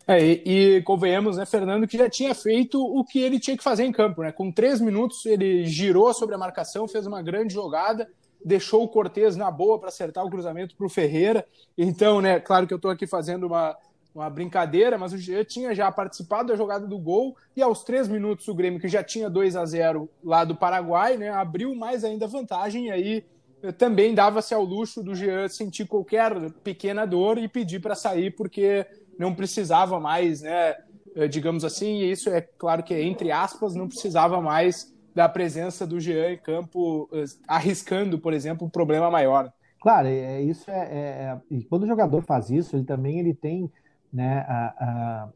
É, 0.07 0.23
e, 0.23 0.41
e, 0.77 0.81
convenhamos, 0.81 1.37
né, 1.37 1.45
Fernando, 1.45 1.87
que 1.87 1.97
já 1.97 2.09
tinha 2.09 2.33
feito 2.33 2.83
o 2.83 3.03
que 3.03 3.19
ele 3.19 3.39
tinha 3.39 3.55
que 3.55 3.63
fazer 3.63 3.83
em 3.83 3.91
campo, 3.91 4.23
né? 4.23 4.31
Com 4.31 4.51
três 4.51 4.81
minutos 4.81 5.25
ele 5.25 5.65
girou 5.65 6.13
sobre 6.13 6.35
a 6.35 6.37
marcação, 6.37 6.87
fez 6.87 7.05
uma 7.05 7.21
grande 7.21 7.53
jogada, 7.53 8.09
deixou 8.43 8.83
o 8.83 8.87
Cortez 8.87 9.35
na 9.35 9.51
boa 9.51 9.79
para 9.79 9.89
acertar 9.89 10.25
o 10.25 10.29
cruzamento 10.29 10.75
para 10.75 10.85
o 10.85 10.89
Ferreira. 10.89 11.45
Então, 11.77 12.19
né, 12.19 12.39
claro 12.39 12.67
que 12.67 12.73
eu 12.73 12.77
estou 12.77 12.91
aqui 12.91 13.05
fazendo 13.05 13.45
uma, 13.45 13.77
uma 14.13 14.29
brincadeira, 14.29 14.97
mas 14.97 15.13
o 15.13 15.17
Jean 15.17 15.43
tinha 15.43 15.73
já 15.73 15.91
participado 15.91 16.49
da 16.49 16.55
jogada 16.55 16.85
do 16.85 16.97
gol 16.97 17.35
e 17.55 17.61
aos 17.61 17.83
três 17.83 18.07
minutos 18.07 18.47
o 18.47 18.53
Grêmio, 18.53 18.79
que 18.79 18.87
já 18.87 19.03
tinha 19.03 19.29
2 19.29 19.55
a 19.55 19.65
0 19.65 20.09
lá 20.23 20.43
do 20.43 20.55
Paraguai, 20.55 21.17
né, 21.17 21.29
abriu 21.29 21.73
mais 21.75 22.03
ainda 22.03 22.27
vantagem 22.27 22.87
e 22.87 22.91
aí 22.91 23.25
eh, 23.63 23.71
também 23.71 24.13
dava-se 24.13 24.53
ao 24.53 24.63
luxo 24.63 25.01
do 25.01 25.15
Jean 25.15 25.47
sentir 25.47 25.87
qualquer 25.87 26.51
pequena 26.63 27.05
dor 27.05 27.37
e 27.37 27.47
pedir 27.47 27.79
para 27.79 27.95
sair, 27.95 28.31
porque 28.31 28.85
não 29.17 29.33
precisava 29.33 29.99
mais, 29.99 30.41
né, 30.41 30.75
eh, 31.15 31.27
digamos 31.27 31.63
assim, 31.63 32.01
e 32.01 32.11
isso 32.11 32.29
é 32.29 32.41
claro 32.41 32.83
que 32.83 32.93
é 32.93 33.01
entre 33.01 33.31
aspas, 33.31 33.75
não 33.75 33.87
precisava 33.87 34.41
mais 34.41 34.93
da 35.15 35.27
presença 35.27 35.85
do 35.85 35.99
Jean 35.99 36.33
em 36.33 36.37
campo, 36.37 37.09
eh, 37.13 37.23
arriscando, 37.47 38.19
por 38.19 38.33
exemplo, 38.33 38.67
um 38.67 38.69
problema 38.69 39.09
maior. 39.09 39.51
Claro, 39.81 40.07
é, 40.07 40.39
isso 40.43 40.69
é, 40.69 40.73
é, 40.73 40.99
é, 40.99 41.41
e 41.49 41.63
quando 41.63 41.83
o 41.83 41.87
jogador 41.87 42.21
faz 42.21 42.51
isso, 42.51 42.75
ele 42.75 42.83
também 42.83 43.19
ele 43.19 43.33
tem 43.33 43.71
né, 44.11 44.45
a, 44.47 45.29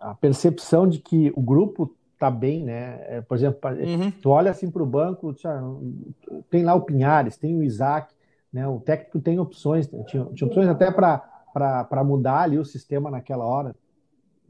a, 0.00 0.10
a 0.10 0.14
percepção 0.14 0.88
de 0.88 0.98
que 0.98 1.32
o 1.36 1.40
grupo 1.40 1.94
tá 2.18 2.30
bem, 2.30 2.64
né? 2.64 3.00
É, 3.08 3.20
por 3.22 3.34
exemplo, 3.34 3.58
uhum. 3.70 4.10
tu 4.10 4.28
olha 4.28 4.50
assim 4.50 4.70
para 4.70 4.82
o 4.82 4.86
banco, 4.86 5.34
tem 6.50 6.62
lá 6.62 6.74
o 6.74 6.82
Pinhares, 6.82 7.38
tem 7.38 7.56
o 7.56 7.62
Isaac, 7.62 8.14
né? 8.52 8.68
O 8.68 8.78
técnico 8.78 9.20
tem 9.20 9.38
opções, 9.38 9.88
tinha, 10.06 10.26
tinha 10.26 10.46
opções 10.46 10.68
até 10.68 10.90
para 10.90 12.04
mudar 12.04 12.42
ali 12.42 12.58
o 12.58 12.64
sistema 12.64 13.10
naquela 13.10 13.44
hora, 13.46 13.74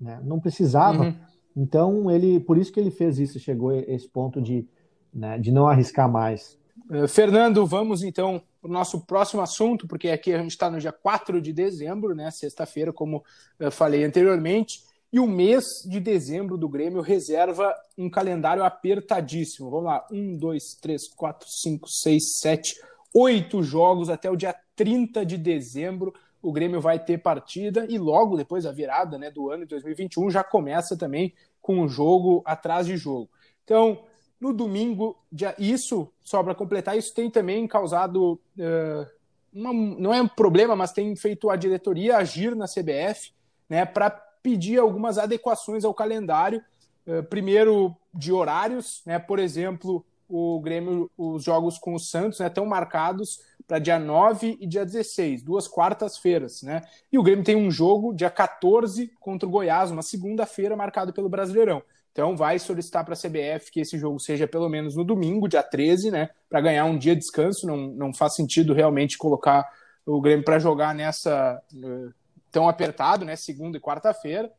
né? 0.00 0.20
Não 0.24 0.40
precisava. 0.40 1.04
Uhum. 1.04 1.14
Então 1.56 2.10
ele, 2.10 2.40
por 2.40 2.58
isso 2.58 2.72
que 2.72 2.80
ele 2.80 2.90
fez 2.90 3.20
isso, 3.20 3.38
chegou 3.38 3.70
a 3.70 3.76
esse 3.76 4.08
ponto 4.08 4.42
de, 4.42 4.66
né, 5.14 5.38
de 5.38 5.52
não 5.52 5.68
arriscar 5.68 6.10
mais. 6.10 6.58
Uh, 6.88 7.08
Fernando, 7.08 7.66
vamos 7.66 8.02
então 8.02 8.42
para 8.60 8.70
o 8.70 8.72
nosso 8.72 9.00
próximo 9.00 9.42
assunto, 9.42 9.86
porque 9.86 10.08
aqui 10.08 10.32
a 10.32 10.38
gente 10.38 10.52
está 10.52 10.70
no 10.70 10.78
dia 10.78 10.92
4 10.92 11.40
de 11.40 11.52
dezembro, 11.52 12.14
né? 12.14 12.30
Sexta-feira, 12.30 12.92
como 12.92 13.24
eu 13.58 13.70
falei 13.70 14.04
anteriormente. 14.04 14.82
E 15.12 15.18
o 15.18 15.26
mês 15.26 15.64
de 15.84 15.98
dezembro 15.98 16.56
do 16.56 16.68
Grêmio 16.68 17.00
reserva 17.00 17.74
um 17.98 18.08
calendário 18.08 18.62
apertadíssimo. 18.62 19.68
Vamos 19.68 19.86
lá: 19.86 20.06
um, 20.12 20.36
dois, 20.36 20.74
três, 20.80 21.08
quatro, 21.08 21.48
cinco, 21.48 21.88
seis, 21.88 22.38
sete, 22.38 22.80
oito 23.12 23.62
jogos 23.62 24.08
até 24.08 24.30
o 24.30 24.36
dia 24.36 24.54
30 24.76 25.26
de 25.26 25.36
dezembro. 25.36 26.14
O 26.40 26.52
Grêmio 26.52 26.80
vai 26.80 26.98
ter 26.98 27.18
partida 27.18 27.86
e 27.88 27.98
logo 27.98 28.36
depois 28.36 28.64
a 28.64 28.72
virada 28.72 29.18
né, 29.18 29.30
do 29.30 29.50
ano 29.50 29.64
de 29.64 29.70
2021 29.70 30.30
já 30.30 30.42
começa 30.42 30.96
também 30.96 31.34
com 31.60 31.80
um 31.80 31.88
jogo 31.88 32.42
atrás 32.46 32.86
de 32.86 32.96
jogo. 32.96 33.28
Então, 33.64 34.04
no 34.40 34.52
domingo, 34.52 35.18
isso, 35.58 36.10
só 36.22 36.42
para 36.42 36.54
completar, 36.54 36.96
isso 36.96 37.14
tem 37.14 37.30
também 37.30 37.68
causado. 37.68 38.40
Uh, 38.56 39.06
uma, 39.52 39.72
não 39.72 40.14
é 40.14 40.22
um 40.22 40.28
problema, 40.28 40.74
mas 40.74 40.92
tem 40.92 41.14
feito 41.14 41.50
a 41.50 41.56
diretoria 41.56 42.16
agir 42.16 42.56
na 42.56 42.66
CBF 42.66 43.32
né, 43.68 43.84
para 43.84 44.08
pedir 44.10 44.78
algumas 44.78 45.18
adequações 45.18 45.84
ao 45.84 45.92
calendário. 45.92 46.62
Uh, 47.06 47.22
primeiro, 47.24 47.94
de 48.14 48.32
horários, 48.32 49.02
né? 49.04 49.18
Por 49.18 49.38
exemplo, 49.38 50.04
o 50.28 50.60
Grêmio, 50.60 51.10
os 51.16 51.42
jogos 51.42 51.78
com 51.78 51.94
o 51.94 51.98
Santos 51.98 52.38
né, 52.38 52.46
estão 52.46 52.64
marcados 52.64 53.40
para 53.66 53.78
dia 53.78 53.98
9 53.98 54.58
e 54.60 54.66
dia 54.66 54.84
16, 54.84 55.42
duas 55.42 55.68
quartas-feiras, 55.68 56.62
né? 56.62 56.82
E 57.12 57.18
o 57.18 57.22
Grêmio 57.22 57.44
tem 57.44 57.56
um 57.56 57.70
jogo 57.70 58.12
dia 58.12 58.30
14 58.30 59.12
contra 59.20 59.48
o 59.48 59.50
Goiás, 59.50 59.90
uma 59.90 60.02
segunda-feira 60.02 60.76
marcado 60.76 61.12
pelo 61.12 61.28
Brasileirão. 61.28 61.82
Então 62.12 62.36
vai 62.36 62.58
solicitar 62.58 63.04
para 63.04 63.14
a 63.14 63.16
CBF 63.16 63.70
que 63.70 63.80
esse 63.80 63.98
jogo 63.98 64.18
seja 64.18 64.46
pelo 64.46 64.68
menos 64.68 64.96
no 64.96 65.04
domingo, 65.04 65.48
dia 65.48 65.62
13, 65.62 66.10
né? 66.10 66.30
Para 66.48 66.60
ganhar 66.60 66.84
um 66.84 66.98
dia 66.98 67.14
de 67.14 67.20
descanso. 67.20 67.66
Não, 67.66 67.76
não 67.76 68.14
faz 68.14 68.34
sentido 68.34 68.74
realmente 68.74 69.16
colocar 69.16 69.68
o 70.04 70.20
Grêmio 70.20 70.44
para 70.44 70.58
jogar 70.58 70.94
nessa 70.94 71.60
uh, 71.72 72.12
tão 72.50 72.68
apertado, 72.68 73.24
né? 73.24 73.36
Segunda 73.36 73.78
e 73.78 73.80
quarta-feira. 73.80 74.50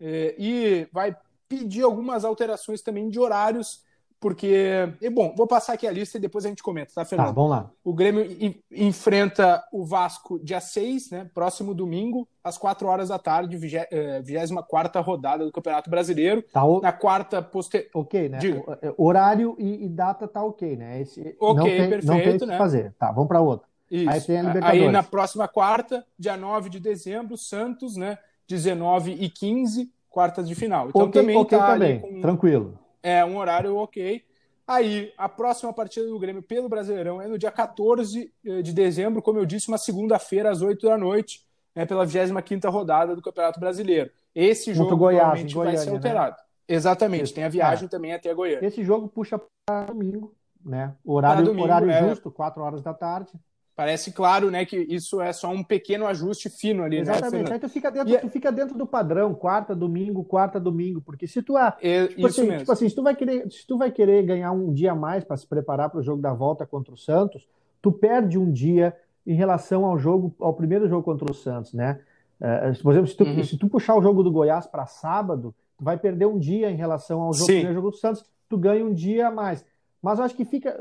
Eh, 0.00 0.34
e 0.38 0.88
vai 0.92 1.14
pedir 1.48 1.82
algumas 1.82 2.24
alterações 2.24 2.80
também 2.80 3.08
de 3.08 3.18
horários, 3.18 3.82
porque. 4.20 4.92
E, 5.00 5.08
bom, 5.08 5.34
vou 5.34 5.46
passar 5.46 5.72
aqui 5.72 5.86
a 5.86 5.90
lista 5.90 6.18
e 6.18 6.20
depois 6.20 6.44
a 6.44 6.48
gente 6.48 6.62
comenta, 6.62 6.92
tá, 6.94 7.04
Fernando? 7.06 7.28
Tá, 7.28 7.32
vamos 7.32 7.50
lá. 7.50 7.70
O 7.82 7.94
Grêmio 7.94 8.26
enfrenta 8.70 9.64
o 9.72 9.82
Vasco 9.82 10.38
dia 10.38 10.60
6, 10.60 11.10
né? 11.10 11.30
Próximo 11.32 11.74
domingo, 11.74 12.28
às 12.44 12.58
4 12.58 12.86
horas 12.86 13.08
da 13.08 13.18
tarde, 13.18 13.56
24 13.56 14.98
eh, 14.98 15.02
rodada 15.02 15.46
do 15.46 15.50
Campeonato 15.50 15.88
Brasileiro. 15.88 16.42
Tá 16.52 16.62
o... 16.62 16.82
Na 16.82 16.92
quarta 16.92 17.40
posterior. 17.40 17.90
Ok, 17.94 18.28
né? 18.28 18.38
Diga. 18.38 18.78
Eh, 18.82 18.92
horário 18.98 19.56
e, 19.58 19.86
e, 19.86 19.88
data 19.88 20.28
tá 20.28 20.44
ok, 20.44 20.76
né? 20.76 21.00
Esse... 21.00 21.34
Ok, 21.40 21.56
não 21.56 21.64
tem, 21.64 21.88
perfeito, 21.88 22.06
não 22.06 22.20
tem 22.20 22.36
o 22.36 22.38
que 22.38 22.46
né? 22.46 22.58
fazer. 22.58 22.94
Tá, 22.98 23.10
vamos 23.10 23.28
para 23.28 23.40
outra. 23.40 23.66
Isso. 23.90 24.10
Aí 24.10 24.20
tem 24.20 24.38
a 24.38 24.42
Libertadores. 24.42 24.82
Aí 24.82 24.92
na 24.92 25.02
próxima 25.02 25.48
quarta, 25.48 26.04
dia 26.18 26.36
9 26.36 26.68
de 26.68 26.78
dezembro, 26.78 27.38
Santos, 27.38 27.96
né? 27.96 28.18
19 28.46 29.12
e 29.12 29.30
15, 29.30 29.90
quartas 30.10 30.46
de 30.46 30.54
final. 30.54 30.90
Então 30.90 31.02
okay, 31.02 31.22
também 31.22 31.36
okay 31.36 31.58
tá 31.58 31.66
também. 31.72 32.00
com... 32.00 32.20
tranquilo. 32.20 32.79
É, 33.02 33.24
um 33.24 33.36
horário 33.36 33.76
ok. 33.76 34.22
Aí, 34.66 35.12
a 35.18 35.28
próxima 35.28 35.72
partida 35.72 36.06
do 36.06 36.18
Grêmio 36.18 36.42
pelo 36.42 36.68
Brasileirão 36.68 37.20
é 37.20 37.26
no 37.26 37.36
dia 37.36 37.50
14 37.50 38.32
eh, 38.46 38.62
de 38.62 38.72
dezembro, 38.72 39.20
como 39.20 39.38
eu 39.38 39.44
disse, 39.44 39.66
uma 39.66 39.78
segunda-feira 39.78 40.48
às 40.48 40.62
8 40.62 40.86
da 40.86 40.96
noite, 40.96 41.44
né, 41.74 41.84
pela 41.84 42.06
25ª 42.06 42.70
rodada 42.70 43.16
do 43.16 43.20
Campeonato 43.20 43.58
Brasileiro. 43.58 44.10
Esse 44.32 44.72
jogo 44.72 44.96
Goiás, 44.96 45.42
Goiânia, 45.52 45.76
vai 45.76 45.76
ser 45.76 45.90
alterado. 45.90 46.36
Né? 46.36 46.42
Exatamente, 46.68 47.24
Esse, 47.24 47.34
tem 47.34 47.42
a 47.42 47.48
viagem 47.48 47.86
é. 47.86 47.88
também 47.88 48.12
até 48.12 48.32
Goiânia. 48.32 48.64
Esse 48.64 48.84
jogo 48.84 49.08
puxa 49.08 49.40
para 49.66 49.86
domingo, 49.86 50.36
né? 50.64 50.94
Horário, 51.04 51.44
domingo, 51.44 51.64
horário 51.64 51.90
é. 51.90 52.08
justo, 52.08 52.30
4 52.30 52.62
horas 52.62 52.80
da 52.80 52.94
tarde. 52.94 53.32
Parece 53.80 54.12
claro, 54.12 54.50
né, 54.50 54.66
que 54.66 54.76
isso 54.76 55.22
é 55.22 55.32
só 55.32 55.48
um 55.48 55.64
pequeno 55.64 56.06
ajuste 56.06 56.50
fino 56.50 56.82
ali, 56.82 56.98
Exatamente. 56.98 57.44
né? 57.48 57.54
Aí 57.54 57.58
tu 57.58 57.66
fica, 57.66 57.90
dentro, 57.90 58.12
E- 58.12 58.18
tu 58.18 58.28
fica 58.28 58.52
dentro 58.52 58.76
do 58.76 58.86
padrão, 58.86 59.32
quarta, 59.32 59.74
domingo, 59.74 60.22
quarta, 60.22 60.60
domingo, 60.60 61.00
porque 61.00 61.26
se 61.26 61.40
tu 61.40 61.56
é, 61.56 61.74
É, 61.80 62.06
tipo, 62.08 62.20
isso 62.20 62.26
assim, 62.26 62.42
mesmo. 62.42 62.58
tipo 62.58 62.72
assim, 62.72 62.88
se 62.90 62.94
tu 62.94 63.02
vai 63.02 63.16
querer, 63.16 63.50
se 63.50 63.66
tu 63.66 63.78
vai 63.78 63.90
querer 63.90 64.22
ganhar 64.24 64.52
um 64.52 64.70
dia 64.70 64.92
a 64.92 64.94
mais 64.94 65.24
para 65.24 65.34
se 65.38 65.46
preparar 65.46 65.88
para 65.88 65.98
o 65.98 66.02
jogo 66.02 66.20
da 66.20 66.30
volta 66.34 66.66
contra 66.66 66.92
o 66.92 66.96
Santos, 66.98 67.48
tu 67.80 67.90
perde 67.90 68.36
um 68.36 68.52
dia 68.52 68.94
em 69.26 69.32
relação 69.34 69.86
ao 69.86 69.98
jogo, 69.98 70.34
ao 70.38 70.52
primeiro 70.52 70.86
jogo 70.86 71.02
contra 71.02 71.30
o 71.30 71.34
Santos, 71.34 71.72
né? 71.72 72.00
Eh, 72.38 72.72
por 72.82 72.92
exemplo, 72.92 73.08
se 73.08 73.16
tu, 73.16 73.24
Uhum. 73.24 73.42
se 73.42 73.56
tu 73.56 73.66
puxar 73.66 73.96
o 73.96 74.02
jogo 74.02 74.22
do 74.22 74.30
Goiás 74.30 74.66
para 74.66 74.84
sábado, 74.84 75.54
tu 75.78 75.84
vai 75.84 75.96
perder 75.96 76.26
um 76.26 76.38
dia 76.38 76.70
em 76.70 76.76
relação 76.76 77.22
ao 77.22 77.32
jogo, 77.32 77.46
primeiro 77.46 77.74
jogo 77.76 77.90
do 77.92 77.96
Santos, 77.96 78.26
tu 78.46 78.58
ganha 78.58 78.84
um 78.84 78.92
dia 78.92 79.28
a 79.28 79.30
mais. 79.30 79.64
Mas 80.02 80.18
eu 80.18 80.24
acho 80.24 80.34
que 80.34 80.44
fica, 80.44 80.78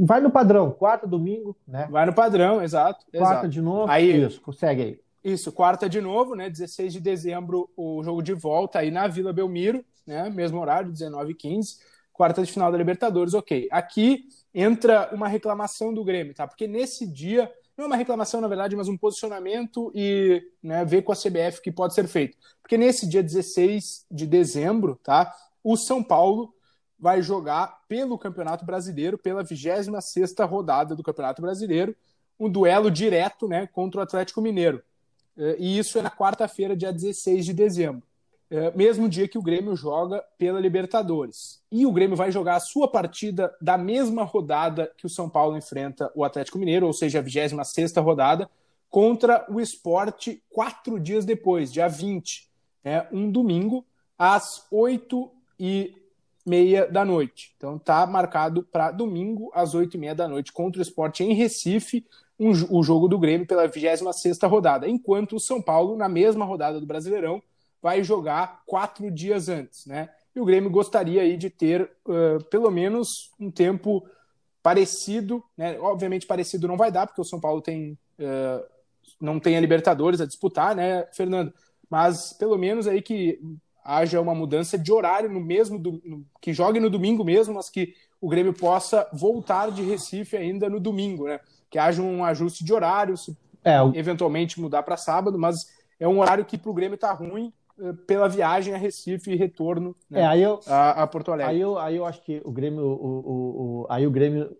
vai 0.00 0.20
no 0.20 0.30
padrão, 0.30 0.70
quarta, 0.70 1.06
domingo, 1.06 1.56
né? 1.66 1.88
Vai 1.90 2.06
no 2.06 2.12
padrão, 2.12 2.62
exato. 2.62 3.04
Quarta 3.10 3.34
exato. 3.34 3.48
de 3.48 3.60
novo, 3.60 3.90
Aí- 3.90 4.24
isso, 4.24 4.40
consegue 4.40 4.82
aí. 4.82 5.00
Isso, 5.24 5.50
quarta 5.50 5.88
de 5.88 6.00
novo, 6.00 6.34
né? 6.36 6.48
16 6.48 6.92
de 6.92 7.00
dezembro, 7.00 7.68
o 7.76 8.02
jogo 8.04 8.22
de 8.22 8.32
volta 8.34 8.78
aí 8.78 8.90
na 8.90 9.08
Vila 9.08 9.32
Belmiro, 9.32 9.84
né? 10.06 10.30
Mesmo 10.30 10.60
horário, 10.60 10.92
19 10.92 11.32
h 11.32 11.38
15 11.38 11.76
quarta 12.18 12.42
de 12.44 12.50
final 12.50 12.72
da 12.72 12.76
Libertadores, 12.76 13.32
ok. 13.32 13.68
Aqui 13.70 14.24
entra 14.52 15.08
uma 15.12 15.28
reclamação 15.28 15.94
do 15.94 16.02
Grêmio, 16.02 16.34
tá? 16.34 16.48
Porque 16.48 16.66
nesse 16.66 17.06
dia, 17.06 17.48
não 17.76 17.84
é 17.84 17.86
uma 17.86 17.96
reclamação, 17.96 18.40
na 18.40 18.48
verdade, 18.48 18.74
mas 18.74 18.88
um 18.88 18.96
posicionamento 18.96 19.92
e 19.94 20.42
né, 20.60 20.84
ver 20.84 21.02
com 21.02 21.12
a 21.12 21.14
CBF 21.14 21.62
que 21.62 21.70
pode 21.70 21.94
ser 21.94 22.08
feito. 22.08 22.36
Porque 22.60 22.76
nesse 22.76 23.08
dia 23.08 23.22
16 23.22 24.04
de 24.10 24.26
dezembro, 24.26 24.98
tá? 25.00 25.32
O 25.62 25.76
São 25.76 26.02
Paulo 26.02 26.52
vai 26.98 27.22
jogar 27.22 27.80
pelo 27.88 28.18
Campeonato 28.18 28.64
Brasileiro, 28.64 29.16
pela 29.16 29.44
26ª 29.44 30.44
rodada 30.46 30.96
do 30.96 31.02
Campeonato 31.02 31.40
Brasileiro, 31.40 31.94
um 32.38 32.48
duelo 32.50 32.90
direto, 32.90 33.46
né, 33.48 33.66
contra 33.68 34.00
o 34.00 34.02
Atlético 34.02 34.40
Mineiro. 34.40 34.82
Eh, 35.36 35.56
E 35.58 35.78
isso 35.78 35.98
é 35.98 36.02
na 36.02 36.10
quarta-feira, 36.10 36.76
dia 36.76 36.92
16 36.92 37.44
de 37.44 37.52
dezembro. 37.54 38.02
Eh, 38.50 38.72
Mesmo 38.74 39.08
dia 39.08 39.28
que 39.28 39.38
o 39.38 39.42
Grêmio 39.42 39.76
joga 39.76 40.24
pela 40.36 40.58
Libertadores. 40.60 41.60
E 41.70 41.84
o 41.86 41.92
Grêmio 41.92 42.16
vai 42.16 42.32
jogar 42.32 42.56
a 42.56 42.60
sua 42.60 42.88
partida 42.88 43.54
da 43.60 43.76
mesma 43.78 44.24
rodada 44.24 44.90
que 44.96 45.06
o 45.06 45.10
São 45.10 45.28
Paulo 45.28 45.56
enfrenta 45.56 46.10
o 46.14 46.24
Atlético 46.24 46.58
Mineiro, 46.58 46.86
ou 46.86 46.92
seja, 46.92 47.18
a 47.18 47.22
26ª 47.22 48.00
rodada, 48.02 48.48
contra 48.90 49.44
o 49.50 49.60
Esporte 49.60 50.42
quatro 50.48 50.98
dias 50.98 51.24
depois, 51.24 51.72
dia 51.72 51.88
20. 51.88 52.48
né, 52.84 53.06
um 53.12 53.30
domingo, 53.30 53.84
às 54.16 54.64
8 54.70 55.30
e 55.60 55.94
meia 56.48 56.86
da 56.86 57.04
noite. 57.04 57.54
Então 57.56 57.78
tá 57.78 58.06
marcado 58.06 58.62
para 58.62 58.90
domingo, 58.90 59.50
às 59.54 59.74
8 59.74 59.96
e 59.96 60.00
meia 60.00 60.14
da 60.14 60.26
noite, 60.26 60.52
contra 60.52 60.80
o 60.80 60.82
Esporte 60.82 61.22
em 61.22 61.34
Recife, 61.34 62.06
um, 62.38 62.50
o 62.70 62.82
jogo 62.82 63.08
do 63.08 63.18
Grêmio 63.18 63.46
pela 63.46 63.68
26ª 63.68 64.48
rodada, 64.48 64.88
enquanto 64.88 65.36
o 65.36 65.40
São 65.40 65.60
Paulo, 65.60 65.96
na 65.96 66.08
mesma 66.08 66.44
rodada 66.44 66.80
do 66.80 66.86
Brasileirão, 66.86 67.42
vai 67.82 68.02
jogar 68.02 68.62
quatro 68.66 69.10
dias 69.10 69.48
antes, 69.48 69.86
né? 69.86 70.08
E 70.34 70.40
o 70.40 70.44
Grêmio 70.44 70.70
gostaria 70.70 71.22
aí 71.22 71.36
de 71.36 71.50
ter 71.50 71.90
uh, 72.06 72.42
pelo 72.44 72.70
menos 72.70 73.32
um 73.38 73.50
tempo 73.50 74.06
parecido, 74.62 75.42
né? 75.56 75.78
Obviamente 75.80 76.26
parecido 76.26 76.68
não 76.68 76.76
vai 76.76 76.90
dar, 76.90 77.06
porque 77.06 77.20
o 77.20 77.24
São 77.24 77.40
Paulo 77.40 77.60
tem 77.60 77.98
uh, 78.18 78.64
não 79.20 79.40
tem 79.40 79.56
a 79.56 79.60
Libertadores 79.60 80.20
a 80.20 80.26
disputar, 80.26 80.74
né, 80.76 81.06
Fernando? 81.12 81.52
Mas 81.90 82.32
pelo 82.32 82.56
menos 82.56 82.86
aí 82.86 83.00
que 83.00 83.40
haja 83.88 84.20
uma 84.20 84.34
mudança 84.34 84.78
de 84.78 84.92
horário 84.92 85.30
no 85.30 85.40
mesmo 85.40 85.78
do, 85.78 86.00
no, 86.04 86.24
que 86.40 86.52
jogue 86.52 86.78
no 86.78 86.90
domingo 86.90 87.24
mesmo, 87.24 87.54
mas 87.54 87.70
que 87.70 87.94
o 88.20 88.28
Grêmio 88.28 88.52
possa 88.52 89.08
voltar 89.12 89.70
de 89.70 89.82
Recife 89.82 90.36
ainda 90.36 90.68
no 90.68 90.78
domingo, 90.78 91.26
né? 91.26 91.40
Que 91.70 91.78
haja 91.78 92.02
um 92.02 92.24
ajuste 92.24 92.64
de 92.64 92.72
horário, 92.72 93.16
se 93.16 93.36
É, 93.64 93.80
o, 93.82 93.92
eventualmente 93.94 94.60
mudar 94.60 94.82
para 94.82 94.96
sábado, 94.96 95.38
mas 95.38 95.66
é 95.98 96.06
um 96.06 96.20
horário 96.20 96.44
que 96.44 96.58
para 96.58 96.70
o 96.70 96.74
Grêmio 96.74 96.98
tá 96.98 97.12
ruim 97.12 97.52
eh, 97.80 97.92
pela 98.06 98.28
viagem 98.28 98.74
a 98.74 98.76
Recife 98.78 99.30
e 99.32 99.36
retorno 99.36 99.94
né, 100.10 100.20
é, 100.20 100.26
aí 100.26 100.42
eu, 100.42 100.60
a, 100.66 101.02
a 101.02 101.06
Porto 101.06 101.32
Alegre. 101.32 101.52
Aí 101.54 101.60
eu, 101.60 101.78
aí 101.78 101.96
eu 101.96 102.04
acho 102.04 102.22
que 102.22 102.40
o 102.44 102.50
Grêmio, 102.52 102.84
o, 102.84 102.92
o, 103.32 103.82
o- 103.82 103.86
aí 103.88 104.06
o 104.06 104.10
Grêmio, 104.10 104.56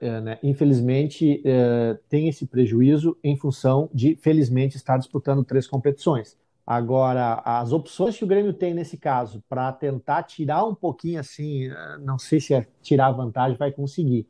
eh, 0.00 0.20
né, 0.20 0.38
infelizmente, 0.42 1.42
eh, 1.44 1.98
tem 2.08 2.28
esse 2.28 2.46
prejuízo 2.46 3.16
em 3.22 3.36
função 3.36 3.88
de, 3.92 4.16
felizmente, 4.16 4.76
estar 4.76 4.96
disputando 4.98 5.44
três 5.44 5.66
competições. 5.66 6.36
Agora, 6.66 7.40
as 7.44 7.72
opções 7.72 8.16
que 8.18 8.24
o 8.24 8.26
Grêmio 8.26 8.52
tem 8.52 8.74
nesse 8.74 8.98
caso 8.98 9.42
para 9.48 9.72
tentar 9.72 10.24
tirar 10.24 10.64
um 10.64 10.74
pouquinho 10.74 11.20
assim, 11.20 11.66
eh, 11.68 11.98
não 12.00 12.18
sei 12.18 12.40
se 12.40 12.54
é 12.54 12.66
tirar 12.82 13.06
a 13.08 13.12
vantagem, 13.12 13.56
vai 13.56 13.70
conseguir, 13.70 14.28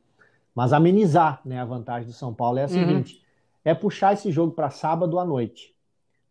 mas 0.55 0.73
amenizar, 0.73 1.41
né, 1.47 1.61
a 1.61 1.65
vantagem 1.65 2.07
do 2.09 2.13
São 2.15 2.35
Paulo 2.35 2.59
é 2.59 2.65
a 2.65 2.69
Uhum. 2.69 2.75
seguinte: 2.75 3.23
é 3.65 3.75
puxar 3.75 4.15
esse 4.15 4.31
jogo 4.33 4.53
para 4.55 4.71
sábado 4.71 5.19
à 5.19 5.25
noite. 5.25 5.75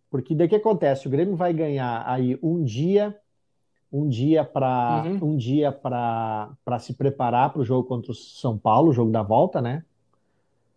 Porque 0.10 0.36
daí 0.36 0.48
que 0.48 0.56
acontece? 0.56 1.08
O 1.08 1.12
Grêmio 1.12 1.36
vai 1.36 1.54
ganhar 1.54 2.04
aí 2.08 2.40
um 2.44 2.64
dia, 2.64 3.16
um 3.92 4.08
dia 4.08 4.44
para 4.44 5.04
Uhum. 5.06 5.20
um 5.34 5.38
dia 5.38 5.72
para 5.72 6.52
para 6.66 6.80
se 6.80 6.94
preparar 6.94 7.52
para 7.54 7.62
o 7.62 7.66
jogo 7.66 7.88
contra 7.88 8.12
o 8.12 8.16
São 8.16 8.58
Paulo, 8.58 8.90
o 8.90 8.94
jogo 8.94 9.12
da 9.12 9.24
volta, 9.24 9.62
né? 9.62 9.84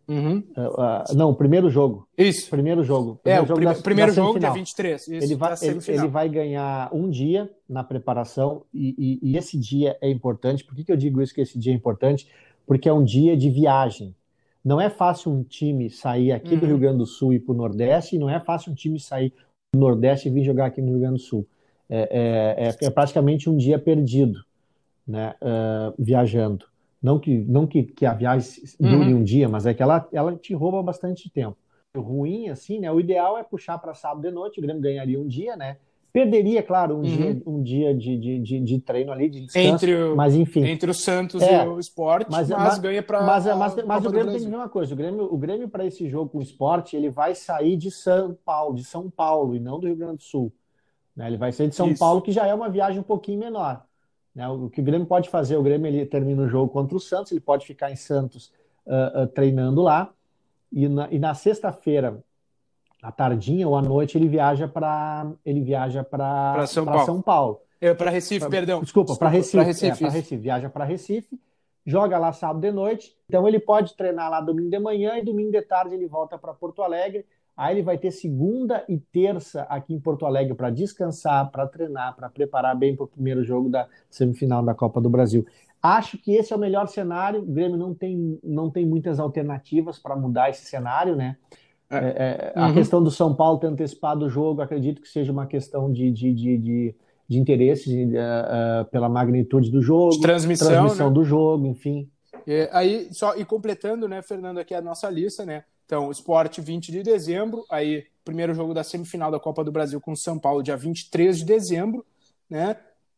Uhum. 0.08 0.42
Ah, 0.56 1.04
não, 1.14 1.30
o 1.30 1.34
primeiro 1.34 1.68
jogo. 1.68 2.08
Isso. 2.16 2.48
Primeiro 2.48 2.82
jogo. 2.82 3.20
É, 3.24 3.36
Primeiro 3.40 3.44
o 3.44 3.46
jogo 3.46 3.60
prime- 3.60 3.74
da- 3.74 3.82
primeiro 3.82 4.10
da 4.10 4.14
jogo, 4.16 4.38
dia 4.40 4.50
23. 4.50 5.02
Isso, 5.08 5.10
Ele 5.24 5.34
vai, 5.36 5.54
ele, 5.62 5.78
ele 5.88 6.08
vai 6.08 6.28
ganhar 6.28 6.88
um 6.94 7.10
dia 7.10 7.50
na 7.68 7.84
preparação, 7.84 8.62
e, 8.72 8.94
e- 9.22 9.30
e 9.32 9.36
esse 9.36 9.58
dia 9.58 9.96
é 10.00 10.10
importante. 10.10 10.64
Por 10.64 10.74
que, 10.74 10.84
que 10.84 10.90
eu 10.92 10.96
digo 10.96 11.20
isso 11.20 11.34
que 11.34 11.42
esse 11.42 11.58
dia 11.58 11.72
é 11.72 11.76
importante? 11.76 12.26
Porque 12.66 12.88
é 12.88 12.92
um 12.92 13.04
dia 13.04 13.36
de 13.36 13.50
viagem. 13.50 14.14
Não 14.64 14.80
é 14.80 14.88
fácil 14.90 15.30
um 15.30 15.42
time 15.42 15.88
sair 15.90 16.32
aqui 16.32 16.56
do 16.56 16.62
Uhum. 16.62 16.68
Rio 16.68 16.78
Grande 16.78 16.98
do 16.98 17.06
Sul 17.06 17.32
e 17.32 17.36
ir 17.36 17.40
para 17.40 17.52
o 17.52 17.56
Nordeste, 17.56 18.16
e 18.16 18.18
não 18.18 18.28
é 18.30 18.40
fácil 18.40 18.72
um 18.72 18.74
time 18.74 18.98
sair 18.98 19.32
do 19.74 19.78
Nordeste 19.80 20.28
e 20.28 20.30
vir 20.30 20.42
jogar 20.44 20.66
aqui 20.66 20.80
no 20.80 20.88
Rio 20.90 21.00
Grande 21.00 21.14
do 21.16 21.20
Sul. 21.22 21.46
É, 21.90 22.56
é- 22.58 22.68
é- 22.68 22.86
é 22.86 22.90
praticamente 22.90 23.48
um 23.48 23.56
dia 23.56 23.78
perdido, 23.78 24.40
né, 25.06 25.34
ah, 25.40 25.92
viajando. 25.98 26.64
Não 27.02 27.18
que, 27.18 27.38
não 27.44 27.66
que, 27.66 27.84
que 27.84 28.04
a 28.06 28.14
viagem 28.14 28.50
dure 28.80 29.12
Uhum. 29.12 29.20
um 29.20 29.24
dia, 29.24 29.48
mas 29.48 29.66
é 29.66 29.74
que 29.74 29.82
ela, 29.82 30.08
ela 30.12 30.34
te 30.36 30.52
rouba 30.54 30.82
bastante 30.82 31.30
tempo. 31.30 31.56
O 31.96 32.00
ruim, 32.00 32.48
assim, 32.48 32.80
né? 32.80 32.90
O 32.90 33.00
ideal 33.00 33.38
é 33.38 33.42
puxar 33.44 33.78
para 33.78 33.94
sábado 33.94 34.22
de 34.22 34.30
noite, 34.30 34.58
o 34.58 34.62
Grêmio 34.62 34.82
ganharia 34.82 35.18
um 35.20 35.26
dia, 35.26 35.56
né? 35.56 35.78
Perderia, 36.12 36.62
claro, 36.62 36.96
um 36.96 37.02
Uhum. 37.02 37.06
dia, 37.06 37.42
um 37.46 37.62
dia 37.62 37.94
de, 37.94 38.18
de, 38.18 38.38
de, 38.40 38.60
de 38.60 38.80
treino 38.80 39.12
ali, 39.12 39.28
de 39.28 39.40
descanso, 39.40 39.84
Entre 39.84 39.94
o, 39.94 40.16
mas 40.16 40.34
enfim. 40.34 40.64
entre 40.64 40.90
o 40.90 40.94
Santos 40.94 41.42
É, 41.42 41.64
e 41.64 41.68
o 41.68 41.78
Sport, 41.78 42.28
mas- 42.30 42.48
mas, 42.50 42.62
mas- 42.62 42.78
ganha 42.78 43.02
para 43.02 43.20
Mas, 43.24 43.46
mas, 43.46 43.84
mas 43.84 44.04
o 44.06 44.10
Grêmio 44.10 44.30
tem 44.32 44.40
que 44.40 44.46
Brasil. 44.46 44.50
ver 44.50 44.56
uma 44.56 44.68
coisa: 44.68 44.94
o 44.94 44.96
Grêmio, 44.96 45.24
o 45.32 45.38
Grêmio 45.38 45.68
para 45.68 45.86
esse 45.86 46.08
jogo 46.08 46.30
com 46.30 46.38
o 46.38 46.42
esporte, 46.42 46.96
ele 46.96 47.10
vai 47.10 47.34
sair 47.34 47.76
de 47.76 47.90
São 47.90 48.34
Paulo, 48.44 48.74
de 48.74 48.84
São 48.84 49.10
Paulo 49.10 49.54
e 49.54 49.60
não 49.60 49.78
do 49.78 49.86
Rio 49.86 49.96
Grande 49.96 50.16
do 50.18 50.22
Sul. 50.22 50.52
né? 51.16 51.28
Ele 51.28 51.38
vai 51.38 51.52
sair 51.52 51.68
de 51.68 51.76
São 51.76 51.88
Isso. 51.90 51.98
Paulo, 51.98 52.22
que 52.22 52.32
já 52.32 52.46
é 52.46 52.54
uma 52.54 52.70
viagem 52.70 53.00
um 53.00 53.04
pouquinho 53.04 53.40
menor. 53.40 53.84
Né? 54.38 54.48
O 54.48 54.70
que 54.70 54.80
o 54.80 54.84
Grêmio 54.84 55.04
pode 55.04 55.28
fazer, 55.28 55.56
o 55.56 55.62
Grêmio 55.64 55.88
ele 55.88 56.06
termina 56.06 56.44
o 56.44 56.48
jogo 56.48 56.72
contra 56.72 56.96
o 56.96 57.00
Santos, 57.00 57.32
ele 57.32 57.40
pode 57.40 57.66
ficar 57.66 57.90
em 57.90 57.96
Santos 57.96 58.52
ah, 58.86 59.22
ah, 59.22 59.26
treinando 59.26 59.82
lá, 59.82 60.12
e 60.70 60.86
na, 60.88 61.08
e 61.10 61.18
na 61.18 61.34
sexta-feira, 61.34 62.22
à 63.02 63.10
tardinha 63.10 63.66
ou 63.66 63.76
à 63.76 63.82
noite, 63.82 64.16
ele 64.16 64.28
viaja 64.28 64.68
para 64.68 65.26
ele 65.44 65.60
viaja 65.60 66.04
para 66.04 66.64
São 66.68 66.84
Paulo. 66.84 67.04
São 67.04 67.20
Paulo. 67.20 67.60
É, 67.80 67.92
para 67.92 68.10
Recife, 68.10 68.40
Pra- 68.40 68.50
perdão. 68.50 68.80
Desculpa, 68.80 69.16
para 69.16 69.28
Recife. 69.28 69.56
pra 69.56 69.62
é, 69.62 69.66
Recife, 69.66 70.04
isso. 70.04 70.14
Recife. 70.14 70.36
Viaja 70.36 70.70
para 70.70 70.84
Recife, 70.84 71.40
joga 71.84 72.16
lá 72.16 72.32
sábado 72.32 72.60
de 72.60 72.70
noite. 72.70 73.16
Então 73.28 73.48
ele 73.48 73.58
pode 73.58 73.96
treinar 73.96 74.30
lá 74.30 74.40
domingo 74.40 74.70
de 74.70 74.78
manhã 74.78 75.18
e 75.18 75.24
domingo 75.24 75.50
de 75.50 75.62
tarde 75.62 75.96
ele 75.96 76.06
volta 76.06 76.38
para 76.38 76.54
Porto 76.54 76.80
Alegre. 76.80 77.26
Aí 77.58 77.74
ele 77.74 77.82
vai 77.82 77.98
ter 77.98 78.12
segunda 78.12 78.84
e 78.88 78.98
terça 78.98 79.62
aqui 79.62 79.92
em 79.92 79.98
Porto 79.98 80.24
Alegre 80.24 80.54
para 80.54 80.70
descansar, 80.70 81.50
para 81.50 81.66
treinar, 81.66 82.14
para 82.14 82.30
preparar 82.30 82.76
bem 82.76 82.94
para 82.94 83.02
o 83.04 83.08
primeiro 83.08 83.42
jogo 83.42 83.68
da 83.68 83.88
semifinal 84.08 84.62
da 84.62 84.74
Copa 84.76 85.00
do 85.00 85.10
Brasil. 85.10 85.44
Acho 85.82 86.16
que 86.18 86.32
esse 86.36 86.52
é 86.52 86.56
o 86.56 86.58
melhor 86.58 86.86
cenário. 86.86 87.42
O 87.42 87.46
Grêmio 87.46 87.76
não 87.76 87.92
tem, 87.92 88.38
não 88.44 88.70
tem 88.70 88.86
muitas 88.86 89.18
alternativas 89.18 89.98
para 89.98 90.14
mudar 90.14 90.50
esse 90.50 90.66
cenário, 90.66 91.16
né? 91.16 91.36
É, 91.90 91.96
é, 91.96 92.52
a 92.54 92.68
Uhum. 92.68 92.74
questão 92.74 93.02
do 93.02 93.10
São 93.10 93.34
Paulo 93.34 93.58
ter 93.58 93.66
antecipado 93.66 94.26
o 94.26 94.30
jogo, 94.30 94.60
acredito 94.60 95.02
que 95.02 95.08
seja 95.08 95.32
uma 95.32 95.46
questão 95.46 95.90
de, 95.92 96.12
de, 96.12 96.32
de, 96.32 96.58
de, 96.58 96.94
de 97.26 97.38
interesse 97.40 97.88
de, 97.88 98.16
eh, 98.16 98.20
eh, 98.20 98.84
pela 98.84 99.08
magnitude 99.08 99.70
do 99.70 99.82
jogo, 99.82 100.12
De 100.12 100.20
transmissão, 100.20 100.68
transmissão 100.68 101.08
né? 101.08 101.14
do 101.14 101.24
jogo, 101.24 101.66
enfim. 101.66 102.08
É, 102.46 102.68
aí, 102.72 103.08
só, 103.12 103.34
e 103.36 103.44
completando, 103.44 104.06
né, 104.06 104.22
Fernando, 104.22 104.58
aqui 104.58 104.74
a 104.74 104.80
nossa 104.82 105.10
lista, 105.10 105.44
né? 105.44 105.64
Então, 105.88 106.10
Esporte 106.10 106.60
20 106.60 106.92
de 106.92 107.02
dezembro, 107.02 107.64
aí 107.70 108.06
primeiro 108.22 108.52
jogo 108.52 108.74
da 108.74 108.84
semifinal 108.84 109.30
da 109.30 109.40
Copa 109.40 109.64
do 109.64 109.72
Brasil 109.72 109.98
com 109.98 110.12
o 110.12 110.16
São 110.16 110.38
Paulo, 110.38 110.62
dia 110.62 110.76
23 110.76 111.38
de 111.38 111.46
dezembro, 111.46 112.04
né? 112.48 112.76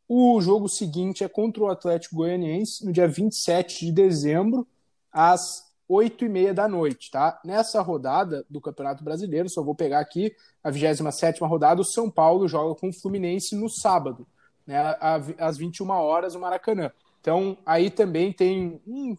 O 0.09 0.41
jogo 0.41 0.69
seguinte 0.69 1.25
é 1.25 1.29
contra 1.29 1.65
o 1.65 1.69
Atlético 1.69 2.15
Goianiense, 2.15 2.87
no 2.87 2.93
dia 2.93 3.09
27 3.09 3.87
de 3.87 3.91
dezembro, 3.91 4.69
às 5.11 5.65
8 5.89 6.27
e 6.27 6.29
meia 6.29 6.55
da 6.55 6.69
noite, 6.69 7.11
tá? 7.11 7.41
Nessa 7.45 7.83
rodada 7.83 8.47
do 8.49 8.61
Campeonato 8.61 9.03
Brasileiro, 9.03 9.49
só 9.49 9.65
vou 9.65 9.75
pegar 9.75 9.99
aqui 9.99 10.33
a 10.63 10.71
27ª 10.71 11.45
rodada, 11.49 11.81
o 11.81 11.85
São 11.85 12.09
Paulo 12.09 12.47
joga 12.47 12.79
com 12.79 12.91
o 12.91 12.93
Fluminense 12.93 13.57
no 13.57 13.69
sábado, 13.69 14.25
né, 14.65 14.97
às 15.41 15.59
21 15.59 15.91
horas 15.91 16.35
no 16.35 16.41
Maracanã. 16.41 16.93
Então, 17.21 17.59
aí 17.67 17.91
também 17.91 18.33
tem 18.33 18.81
hum, 18.87 19.17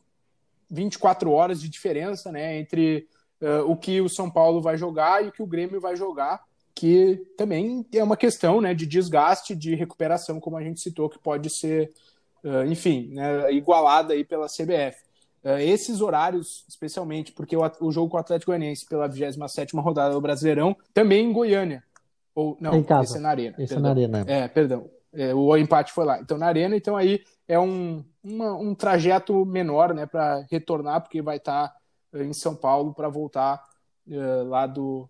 24 0.69 1.29
horas 1.29 1.59
de 1.59 1.67
diferença 1.67 2.31
né, 2.31 2.57
entre 2.57 3.09
uh, 3.41 3.69
o 3.69 3.75
que 3.75 4.01
o 4.01 4.09
São 4.09 4.29
Paulo 4.29 4.61
vai 4.61 4.77
jogar 4.77 5.23
e 5.23 5.29
o 5.29 5.31
que 5.31 5.41
o 5.43 5.47
Grêmio 5.47 5.79
vai 5.81 5.95
jogar, 5.95 6.41
que 6.73 7.21
também 7.37 7.85
é 7.93 8.03
uma 8.03 8.17
questão 8.17 8.61
né, 8.61 8.73
de 8.73 8.85
desgaste, 8.85 9.55
de 9.55 9.75
recuperação, 9.75 10.39
como 10.39 10.57
a 10.57 10.63
gente 10.63 10.79
citou, 10.79 11.09
que 11.09 11.19
pode 11.19 11.49
ser, 11.49 11.91
uh, 12.43 12.63
enfim, 12.65 13.09
né, 13.13 13.51
igualada 13.53 14.13
aí 14.13 14.23
pela 14.23 14.47
CBF. 14.47 14.97
Uh, 15.43 15.57
esses 15.59 16.01
horários, 16.01 16.63
especialmente, 16.67 17.31
porque 17.31 17.57
o, 17.57 17.61
o 17.81 17.91
jogo 17.91 18.09
com 18.09 18.17
o 18.17 18.19
Atlético 18.19 18.51
Goianiense 18.51 18.85
pela 18.87 19.09
27ª 19.09 19.81
rodada 19.81 20.13
do 20.13 20.21
Brasileirão, 20.21 20.75
também 20.93 21.25
em 21.25 21.33
Goiânia. 21.33 21.83
Ou, 22.33 22.55
não, 22.61 22.75
Em 22.75 22.83
casa. 22.83 23.03
esse 23.03 23.17
é 23.17 23.19
na 23.19 23.29
Arena. 23.29 23.55
Esse 23.59 23.73
é 23.73 23.75
perdão. 23.75 23.81
na 23.83 23.89
Arena. 23.89 24.25
É, 24.27 24.47
perdão. 24.47 24.89
É, 25.13 25.33
o 25.35 25.57
empate 25.57 25.91
foi 25.91 26.05
lá. 26.05 26.21
Então, 26.21 26.37
na 26.37 26.45
Arena, 26.47 26.75
então 26.75 26.95
aí 26.95 27.21
é 27.47 27.59
um, 27.59 28.01
uma- 28.23 28.53
um 28.55 28.73
trajeto 28.73 29.45
menor, 29.45 29.93
né, 29.93 30.05
para 30.05 30.45
retornar, 30.49 31.01
porque 31.01 31.21
vai 31.21 31.35
estar 31.37 31.65
eh, 31.65 31.80
em 32.13 32.33
São 32.33 32.55
Paulo 32.55 32.93
para 32.93 33.07
voltar 33.09 33.63
eh, 34.09 34.43
lá 34.45 34.67
do, 34.67 35.09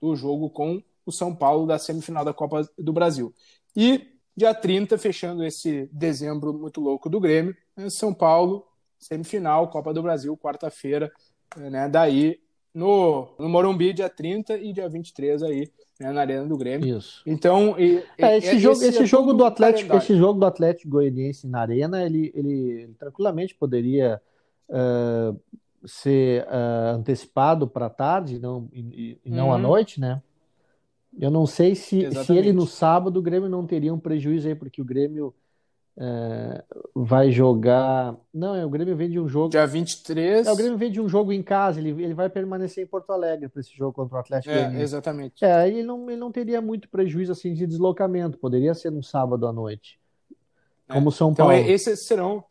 do 0.00 0.16
jogo 0.16 0.50
com 0.50 0.82
o 1.06 1.12
São 1.12 1.34
Paulo 1.34 1.66
da 1.66 1.78
semifinal 1.78 2.24
da 2.24 2.32
Copa 2.32 2.68
do 2.78 2.92
Brasil. 2.92 3.32
E 3.76 4.06
dia 4.36 4.54
30, 4.54 4.98
fechando 4.98 5.44
esse 5.44 5.88
dezembro 5.92 6.52
muito 6.52 6.80
louco 6.80 7.08
do 7.08 7.20
Grêmio, 7.20 7.56
né, 7.76 7.88
São 7.90 8.12
Paulo, 8.12 8.66
semifinal, 8.98 9.68
Copa 9.68 9.92
do 9.94 10.02
Brasil, 10.02 10.36
quarta-feira, 10.36 11.10
eh, 11.56 11.70
né, 11.70 11.88
daí 11.88 12.40
no, 12.74 13.28
no 13.38 13.48
Morumbi, 13.48 13.92
dia 13.92 14.08
30 14.08 14.56
e 14.56 14.72
dia 14.72 14.88
23 14.88 15.42
aí, 15.42 15.70
né, 15.98 16.12
na 16.12 16.20
Arena 16.20 16.46
do 16.46 16.56
Grêmio. 16.56 16.96
Isso. 16.98 17.22
Então, 17.26 17.78
e- 17.78 18.02
É, 18.18 18.38
esse 18.38 18.58
jogo, 18.58 18.82
esse 18.82 19.02
é 19.02 19.06
jogo 19.06 19.32
do 19.32 19.44
Atlético, 19.44 19.88
calendário. 19.88 20.04
esse 20.12 20.16
jogo 20.18 20.38
do 20.40 20.46
Atlético 20.46 20.90
Goianiense 20.90 21.46
na 21.46 21.60
Arena, 21.60 22.04
ele, 22.04 22.32
ele, 22.34 22.52
ele 22.82 22.94
tranquilamente 22.94 23.54
poderia 23.54 24.20
ah, 24.70 25.34
ser 25.84 26.46
ah, 26.48 26.92
antecipado 26.96 27.66
para 27.68 27.88
tarde, 27.90 28.38
não, 28.38 28.68
e, 28.72 29.18
e 29.24 29.30
não 29.30 29.52
à 29.52 29.56
Uhum. 29.56 29.62
noite, 29.62 30.00
né? 30.00 30.22
Eu 31.18 31.30
não 31.30 31.44
sei 31.46 31.74
se, 31.74 32.08
se 32.14 32.32
ele 32.34 32.52
no 32.52 32.66
sábado 32.66 33.18
o 33.18 33.22
Grêmio 33.22 33.48
não 33.48 33.66
teria 33.66 33.92
um 33.92 33.98
prejuízo 33.98 34.46
aí, 34.48 34.54
porque 34.54 34.80
o 34.80 34.84
Grêmio 34.84 35.34
eh, 35.98 36.64
vai 36.94 37.30
jogar. 37.32 38.16
Não, 38.32 38.54
é, 38.54 38.64
o 38.64 38.70
Grêmio 38.70 38.96
vem 38.96 39.10
de 39.10 39.18
um 39.18 39.28
jogo. 39.28 39.50
Dia 39.50 39.66
23. 39.66 40.46
É, 40.46 40.52
o 40.52 40.56
Grêmio 40.56 40.78
vem 40.78 40.90
de 40.90 41.00
um 41.00 41.08
jogo 41.08 41.32
em 41.32 41.42
casa, 41.42 41.80
ele, 41.80 41.90
ele 42.02 42.14
vai 42.14 42.30
permanecer 42.30 42.84
em 42.84 42.86
Porto 42.86 43.10
Alegre 43.12 43.48
para 43.48 43.60
esse 43.60 43.76
jogo 43.76 43.92
contra 43.92 44.16
o 44.16 44.20
Atlético 44.20 44.54
É, 44.54 44.82
exatamente. 44.82 45.44
É, 45.44 45.52
aí 45.52 45.70
ele 45.78 45.82
não, 45.82 46.08
ele 46.08 46.18
não 46.20 46.30
teria 46.32 46.60
muito 46.60 46.88
prejuízo 46.88 47.32
assim 47.32 47.52
de 47.52 47.66
deslocamento, 47.66 48.38
poderia 48.38 48.72
ser 48.74 48.90
no 48.90 49.02
sábado 49.02 49.46
à 49.46 49.52
noite, 49.52 49.98
como 50.88 51.08
o 51.08 51.12
São 51.12 51.32
Então, 51.32 51.50
Paulo. 51.50 51.52
é- 51.52 51.70
esses 51.70 52.06
serão 52.06 52.44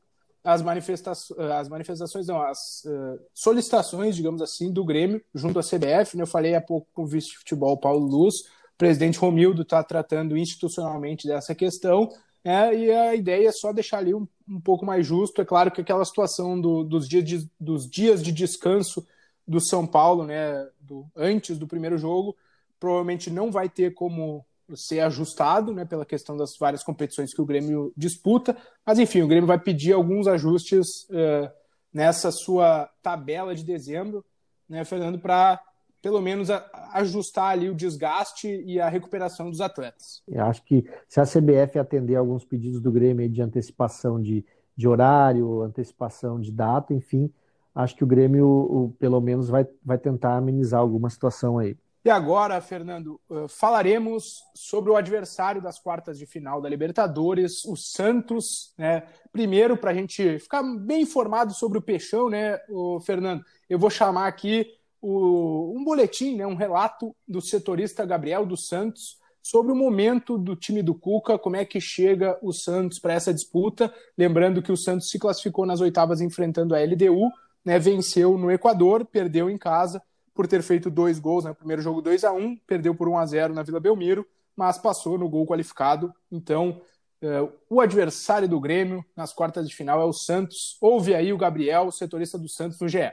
as 0.54 0.62
manifestações, 0.62 1.40
as 1.40 1.70
manifestações 1.70 2.28
não, 2.28 2.42
as 2.42 2.84
eh, 2.86 3.20
solicitações, 3.34 4.16
digamos 4.16 4.42
assim, 4.42 4.72
do 4.72 4.84
Grêmio 4.86 5.22
junto 5.34 5.60
à 5.60 5.64
CBF. 5.64 6.16
né? 6.18 6.24
Eu 6.24 6.28
falei 6.28 6.56
há 6.56 6.62
pouco 6.62 6.88
com 6.94 7.04
o 7.04 7.08
vice 7.08 7.30
de 7.32 7.38
futebol 7.38 7.78
Paulo 7.78 8.06
Luz, 8.06 8.36
o 8.42 8.78
presidente 8.78 9.20
Romildo 9.20 9.62
está 9.64 9.84
tratando 9.84 10.38
institucionalmente 10.38 11.28
dessa 11.28 11.54
questão, 11.54 12.10
né? 12.44 12.74
e 12.76 12.92
a 12.92 13.16
ideia 13.16 13.50
é 13.50 13.52
só 13.52 13.72
deixar 13.74 14.00
ali 14.00 14.14
um, 14.14 14.28
um 14.48 14.60
pouco 14.62 14.86
mais 14.86 15.06
justo. 15.06 15.42
É 15.42 15.46
claro 15.46 15.72
que 15.72 15.82
aquela 15.82 16.06
situação 16.06 16.60
do- 16.60 16.84
dos, 16.84 17.08
dias 17.08 17.24
de, 17.26 17.50
dos 17.60 17.90
dias 17.90 18.24
de 18.24 18.32
descanso 18.32 19.06
do 19.48 19.60
São 19.60 19.86
Paulo, 19.86 20.26
né, 20.26 20.68
do, 20.80 21.06
antes 21.16 21.58
do 21.58 21.68
primeiro 21.68 21.98
jogo, 21.98 22.36
provavelmente 22.80 23.30
não 23.30 23.52
vai 23.52 23.68
ter 23.68 23.94
como 23.94 24.46
ser 24.76 25.00
ajustado, 25.02 25.74
né, 25.74 25.86
pela 25.86 26.06
questão 26.06 26.36
das 26.38 26.58
várias 26.58 26.84
competições 26.84 27.34
que 27.34 27.42
o 27.42 27.46
Grêmio 27.46 27.92
disputa. 27.96 28.56
Mas 28.86 29.00
enfim, 29.00 29.22
o 29.22 29.28
Grêmio 29.28 29.48
vai 29.48 29.60
pedir 29.60 29.94
alguns 29.94 30.28
ajustes 30.28 31.08
eh, 31.12 31.52
nessa 31.94 32.32
sua 32.32 32.90
tabela 33.02 33.56
de 33.56 33.64
dezembro, 33.64 34.24
né, 34.68 34.84
Fernando, 34.86 35.20
para 35.20 35.60
pelo 36.02 36.22
menos 36.22 36.50
a- 36.50 36.66
ajustar 36.94 37.52
ali 37.52 37.70
o 37.70 37.76
desgaste 37.76 38.48
e 38.48 38.80
a 38.80 38.88
recuperação 38.88 39.50
dos 39.50 39.60
atletas. 39.60 40.22
Eu 40.28 40.44
acho 40.46 40.64
que 40.64 40.86
se 41.08 41.20
a 41.20 41.26
CBF 41.26 41.78
atender 41.78 42.16
alguns 42.16 42.46
pedidos 42.46 42.80
do 42.80 42.92
Grêmio 42.92 43.28
de 43.28 43.42
antecipação 43.42 44.22
de, 44.22 44.46
de 44.78 44.88
horário, 44.88 45.62
antecipação 45.62 46.40
de 46.40 46.52
data, 46.52 46.94
enfim, 46.94 47.30
acho 47.76 47.96
que 47.96 48.04
o 48.04 48.08
Grêmio, 48.08 48.96
pelo 48.98 49.20
menos, 49.20 49.50
vai, 49.50 49.68
vai 49.84 49.98
tentar 49.98 50.38
amenizar 50.38 50.80
alguma 50.80 51.10
situação 51.10 51.58
aí. 51.58 51.76
E 52.04 52.10
agora, 52.10 52.62
Fernando, 52.62 53.20
eh, 53.30 53.46
falaremos 53.50 54.42
sobre 54.56 54.90
o 54.90 54.96
adversário 54.96 55.62
das 55.62 55.78
quartas 55.78 56.18
de 56.18 56.26
final 56.26 56.62
da 56.62 56.70
Libertadores, 56.70 57.66
o 57.66 57.76
Santos. 57.76 58.74
Né? 58.78 59.04
Primeiro, 59.34 59.76
para 59.76 59.92
a 59.92 59.94
gente 59.94 60.40
ficar 60.40 60.64
bem 60.64 61.02
informado 61.02 61.54
sobre 61.54 61.78
o 61.78 61.82
Peixão, 61.82 62.30
né, 62.30 62.58
o 62.70 63.02
Fernando? 63.02 63.44
Eu 63.70 63.78
vou 63.78 63.90
chamar 63.90 64.28
aqui 64.28 64.66
o, 65.02 65.74
um 65.78 65.84
boletim, 65.84 66.38
né, 66.38 66.48
um 66.48 66.56
relato 66.56 67.14
do 67.28 67.42
setorista 67.42 68.06
Gabriel 68.06 68.46
dos 68.46 68.68
Santos 68.68 69.18
sobre 69.42 69.74
o 69.74 69.76
momento 69.76 70.38
do 70.38 70.56
time 70.56 70.82
do 70.82 70.96
Cuca, 70.96 71.38
como 71.38 71.58
é 71.58 71.66
que 71.66 71.82
chega 71.82 72.40
o 72.42 72.54
Santos 72.54 72.98
para 72.98 73.14
essa 73.14 73.34
disputa. 73.34 73.94
Lembrando 74.18 74.62
que 74.62 74.72
o 74.72 74.78
Santos 74.78 75.10
se 75.10 75.20
classificou 75.20 75.66
nas 75.66 75.82
oitavas 75.82 76.22
enfrentando 76.22 76.74
a 76.74 76.80
LDU, 76.80 77.30
né, 77.66 77.78
venceu 77.78 78.38
no 78.38 78.50
Equador, 78.50 79.06
perdeu 79.06 79.50
em 79.50 79.58
casa 79.58 80.02
por 80.40 80.48
ter 80.48 80.64
feito 80.64 80.90
dois 80.90 81.20
gols, 81.20 81.44
né, 81.44 81.54
primeiro 81.54 81.82
jogo 81.82 82.02
2 82.02 82.24
a 82.24 82.32
1 82.32 82.56
perdeu 82.66 82.96
por 82.96 83.10
1 83.10 83.18
a 83.18 83.26
0 83.26 83.54
na 83.54 83.62
Vila 83.62 83.78
Belmiro, 83.78 84.26
mas 84.56 84.78
passou 84.78 85.18
no 85.18 85.28
gol 85.28 85.46
qualificado. 85.46 86.14
Então, 86.32 86.82
eh, 87.22 87.46
o 87.70 87.82
adversário 87.82 88.48
do 88.48 88.58
Grêmio 88.58 89.04
nas 89.18 89.34
quartas 89.34 89.68
de 89.68 89.76
final 89.76 90.02
é 90.02 90.06
o 90.06 90.14
Santos. 90.14 90.78
Ouve 90.80 91.14
aí 91.14 91.34
o 91.34 91.38
Gabriel, 91.38 91.92
setorista 91.92 92.38
do 92.38 92.48
Santos 92.48 92.80
no 92.80 92.88
GE. 92.88 93.12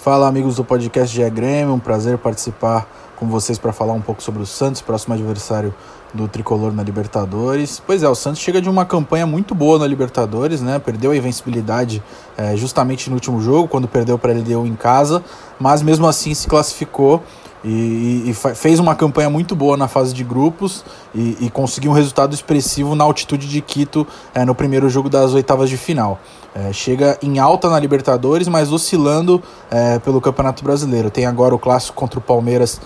Fala 0.00 0.28
amigos 0.28 0.54
do 0.54 0.64
podcast 0.64 1.14
GE 1.14 1.28
Grêmio, 1.28 1.74
um 1.74 1.78
prazer 1.80 2.16
participar 2.18 2.88
com 3.16 3.26
vocês 3.26 3.58
para 3.58 3.72
falar 3.72 3.94
um 3.94 4.00
pouco 4.00 4.22
sobre 4.22 4.40
o 4.40 4.46
Santos, 4.46 4.80
próximo 4.80 5.12
adversário 5.12 5.74
do 6.14 6.28
tricolor 6.28 6.72
na 6.72 6.84
Libertadores. 6.84 7.82
Pois 7.84 8.04
é, 8.04 8.08
o 8.08 8.14
Santos 8.14 8.40
chega 8.40 8.62
de 8.62 8.70
uma 8.70 8.86
campanha 8.86 9.26
muito 9.26 9.56
boa 9.56 9.76
na 9.76 9.88
Libertadores, 9.88 10.62
né? 10.62 10.78
Perdeu 10.78 11.10
a 11.10 11.16
invencibilidade 11.16 12.00
é, 12.36 12.56
justamente 12.56 13.10
no 13.10 13.16
último 13.16 13.40
jogo, 13.40 13.66
quando 13.66 13.88
perdeu 13.88 14.16
para 14.16 14.32
a 14.32 14.36
LDU 14.36 14.64
em 14.64 14.76
casa, 14.76 15.22
mas 15.58 15.82
mesmo 15.82 16.06
assim 16.06 16.32
se 16.32 16.46
classificou 16.46 17.20
e, 17.64 18.30
e, 18.30 18.34
fez 18.54 18.78
uma 18.78 18.94
campanha 18.94 19.28
muito 19.28 19.56
boa 19.56 19.76
na 19.76 19.88
fase 19.88 20.14
de 20.14 20.22
grupos 20.22 20.84
e, 21.14 21.36
e 21.40 21.50
conseguiu 21.50 21.90
um 21.90 21.94
resultado 21.94 22.32
expressivo 22.32 22.94
na 22.94 23.04
altitude 23.04 23.48
de 23.48 23.60
Quito 23.60 24.06
é, 24.32 24.44
no 24.44 24.54
primeiro 24.54 24.88
jogo 24.88 25.08
das 25.08 25.34
oitavas 25.34 25.68
de 25.68 25.76
final. 25.76 26.20
É, 26.54 26.72
chega 26.72 27.18
em 27.22 27.38
alta 27.38 27.68
na 27.68 27.78
Libertadores, 27.78 28.48
mas 28.48 28.72
oscilando 28.72 29.42
é, 29.70 29.98
pelo 29.98 30.20
Campeonato 30.20 30.64
Brasileiro. 30.64 31.10
Tem 31.10 31.26
agora 31.26 31.54
o 31.54 31.58
clássico 31.58 31.96
contra 31.96 32.18
o 32.18 32.22
Palmeiras 32.22 32.80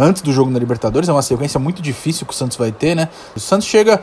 antes 0.00 0.20
do 0.20 0.32
jogo 0.32 0.50
na 0.50 0.58
Libertadores, 0.58 1.08
é 1.08 1.12
uma 1.12 1.22
sequência 1.22 1.60
muito 1.60 1.80
difícil 1.80 2.26
que 2.26 2.32
o 2.32 2.36
Santos 2.36 2.56
vai 2.56 2.72
ter, 2.72 2.96
né? 2.96 3.08
O 3.36 3.40
Santos 3.40 3.68
chega 3.68 4.00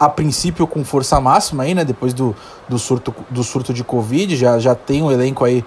a 0.00 0.08
princípio 0.08 0.66
com 0.66 0.84
força 0.84 1.20
máxima 1.20 1.62
aí, 1.62 1.76
né? 1.76 1.84
Depois 1.84 2.12
do, 2.12 2.34
do, 2.68 2.76
surto, 2.76 3.14
do 3.30 3.44
surto 3.44 3.72
de 3.72 3.84
Covid, 3.84 4.34
já, 4.34 4.58
já 4.58 4.74
tem 4.74 5.00
o 5.00 5.06
um 5.06 5.12
elenco 5.12 5.44
aí 5.44 5.64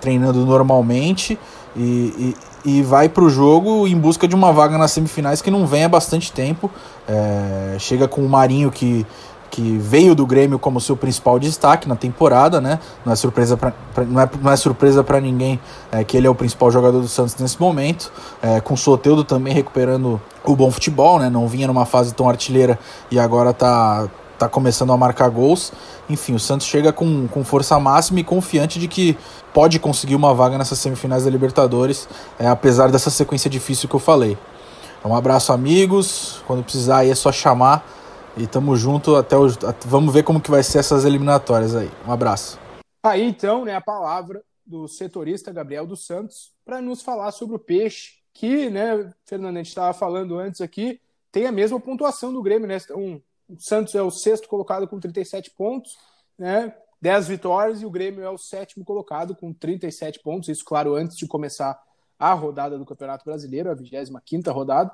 treinando 0.00 0.46
normalmente 0.46 1.38
e, 1.80 2.36
e, 2.64 2.82
vai 2.82 3.08
para 3.08 3.22
o 3.22 3.30
jogo 3.30 3.86
em 3.86 3.96
busca 3.96 4.26
de 4.26 4.34
uma 4.34 4.52
vaga 4.52 4.76
nas 4.76 4.90
semifinais 4.90 5.40
que 5.40 5.50
não 5.50 5.66
vem 5.66 5.84
há 5.84 5.88
bastante 5.88 6.32
tempo. 6.32 6.70
É, 7.06 7.76
chega 7.78 8.08
com 8.08 8.20
o 8.20 8.28
Marinho 8.28 8.70
que, 8.70 9.06
que 9.50 9.78
veio 9.78 10.14
do 10.14 10.26
Grêmio 10.26 10.58
como 10.58 10.80
seu 10.80 10.96
principal 10.96 11.38
destaque 11.38 11.88
na 11.88 11.94
temporada, 11.94 12.60
né? 12.60 12.80
Não 13.06 13.12
é 13.12 13.16
surpresa 13.16 13.56
para 13.56 13.72
não 14.04 14.20
é, 14.20 14.30
não 14.42 14.50
é 14.50 14.56
surpresa 14.56 15.04
para 15.04 15.20
ninguém 15.20 15.60
é, 15.92 16.02
que 16.02 16.16
ele 16.16 16.26
é 16.26 16.30
o 16.30 16.34
principal 16.34 16.70
jogador 16.70 17.00
do 17.00 17.08
Santos 17.08 17.36
nesse 17.36 17.60
momento. 17.60 18.10
É, 18.42 18.60
com 18.60 18.74
o 18.74 18.76
Soteudo 18.76 19.22
também 19.22 19.54
recuperando 19.54 20.20
o 20.44 20.56
bom 20.56 20.70
futebol, 20.70 21.18
né? 21.18 21.30
Não 21.30 21.46
vinha 21.46 21.66
numa 21.66 21.86
fase 21.86 22.12
tão 22.12 22.28
artilheira 22.28 22.78
e 23.10 23.20
agora 23.20 23.52
tá 23.52 24.08
tá 24.38 24.48
começando 24.48 24.92
a 24.92 24.96
marcar 24.96 25.28
gols. 25.28 25.72
Enfim, 26.08 26.34
o 26.34 26.38
Santos 26.38 26.66
chega 26.66 26.92
com, 26.92 27.26
com 27.28 27.44
força 27.44 27.78
máxima 27.78 28.20
e 28.20 28.24
confiante 28.24 28.78
de 28.78 28.88
que 28.88 29.16
pode 29.52 29.78
conseguir 29.78 30.14
uma 30.14 30.34
vaga 30.34 30.56
nessas 30.56 30.78
semifinais 30.78 31.24
da 31.24 31.30
Libertadores, 31.30 32.08
é, 32.38 32.46
apesar 32.46 32.90
dessa 32.90 33.10
sequência 33.10 33.50
difícil 33.50 33.88
que 33.88 33.94
eu 33.94 34.00
falei. 34.00 34.38
Um 35.04 35.14
abraço, 35.14 35.52
amigos. 35.52 36.42
Quando 36.46 36.62
precisar 36.62 36.98
aí 36.98 37.10
é 37.10 37.14
só 37.14 37.32
chamar. 37.32 37.86
E 38.36 38.46
tamo 38.46 38.76
junto 38.76 39.16
até 39.16 39.36
o, 39.36 39.48
Vamos 39.86 40.12
ver 40.12 40.22
como 40.22 40.40
que 40.40 40.50
vai 40.50 40.62
ser 40.62 40.78
essas 40.78 41.04
eliminatórias 41.04 41.74
aí. 41.74 41.90
Um 42.06 42.12
abraço. 42.12 42.58
Aí 43.02 43.22
então, 43.22 43.64
né, 43.64 43.74
a 43.74 43.80
palavra 43.80 44.42
do 44.66 44.86
setorista 44.86 45.52
Gabriel 45.52 45.86
dos 45.86 46.04
Santos 46.04 46.52
para 46.64 46.80
nos 46.80 47.00
falar 47.00 47.32
sobre 47.32 47.56
o 47.56 47.58
peixe, 47.58 48.18
que, 48.34 48.68
né, 48.68 49.12
Fernando, 49.24 49.56
a 49.56 49.58
gente 49.58 49.68
estava 49.68 49.92
falando 49.92 50.38
antes 50.38 50.60
aqui, 50.60 51.00
tem 51.32 51.46
a 51.46 51.52
mesma 51.52 51.80
pontuação 51.80 52.32
do 52.32 52.42
Grêmio, 52.42 52.68
né? 52.68 52.76
Um, 52.94 53.20
o 53.48 53.58
Santos 53.58 53.94
é 53.94 54.02
o 54.02 54.10
sexto 54.10 54.48
colocado 54.48 54.86
com 54.86 55.00
37 55.00 55.50
pontos, 55.52 55.96
né? 56.38 56.74
10 57.00 57.28
vitórias 57.28 57.80
e 57.80 57.86
o 57.86 57.90
Grêmio 57.90 58.24
é 58.24 58.30
o 58.30 58.38
sétimo 58.38 58.84
colocado 58.84 59.34
com 59.34 59.52
37 59.52 60.20
pontos. 60.20 60.48
Isso, 60.48 60.64
claro, 60.64 60.94
antes 60.94 61.16
de 61.16 61.26
começar 61.26 61.80
a 62.18 62.32
rodada 62.34 62.76
do 62.76 62.84
Campeonato 62.84 63.24
Brasileiro, 63.24 63.70
a 63.70 63.74
25 63.74 64.50
rodada, 64.50 64.90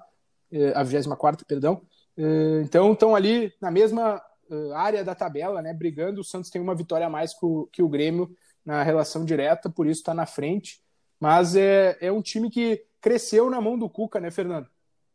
eh, 0.53 0.73
a 0.75 0.83
24, 0.83 1.47
perdão. 1.47 1.81
Eh, 2.17 2.61
então, 2.63 2.93
estão 2.93 3.15
ali 3.15 3.53
na 3.61 3.71
mesma 3.71 4.23
eh, 4.51 4.73
área 4.75 5.03
da 5.03 5.15
tabela, 5.15 5.63
né? 5.63 5.73
Brigando. 5.73 6.21
O 6.21 6.25
Santos 6.25 6.51
tem 6.51 6.61
uma 6.61 6.75
vitória 6.75 7.07
a 7.07 7.11
mais 7.11 7.33
que 7.73 7.83
o, 7.83 7.89
Grêmio 7.89 8.37
na 8.65 8.83
relação 8.83 9.25
direta, 9.25 9.71
por 9.71 9.87
isso 9.87 10.01
está 10.01 10.13
na 10.13 10.27
frente. 10.27 10.83
Mas 11.19 11.57
é, 11.57 11.97
é 12.01 12.13
um 12.13 12.21
time 12.21 12.51
que 12.51 12.85
cresceu 13.01 13.49
na 13.49 13.61
mão 13.61 13.79
do 13.79 13.89
Cuca, 13.89 14.21
né, 14.21 14.31
Fernando? 14.31 14.69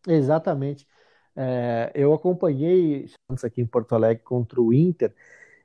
Exatamente. 0.07 0.87
É, 1.35 1.91
eu 1.95 2.13
acompanhei 2.13 3.07
Santos 3.29 3.43
aqui 3.43 3.61
em 3.61 3.65
Porto 3.65 3.93
Alegre 3.93 4.23
contra 4.23 4.61
o 4.61 4.73
Inter 4.73 5.13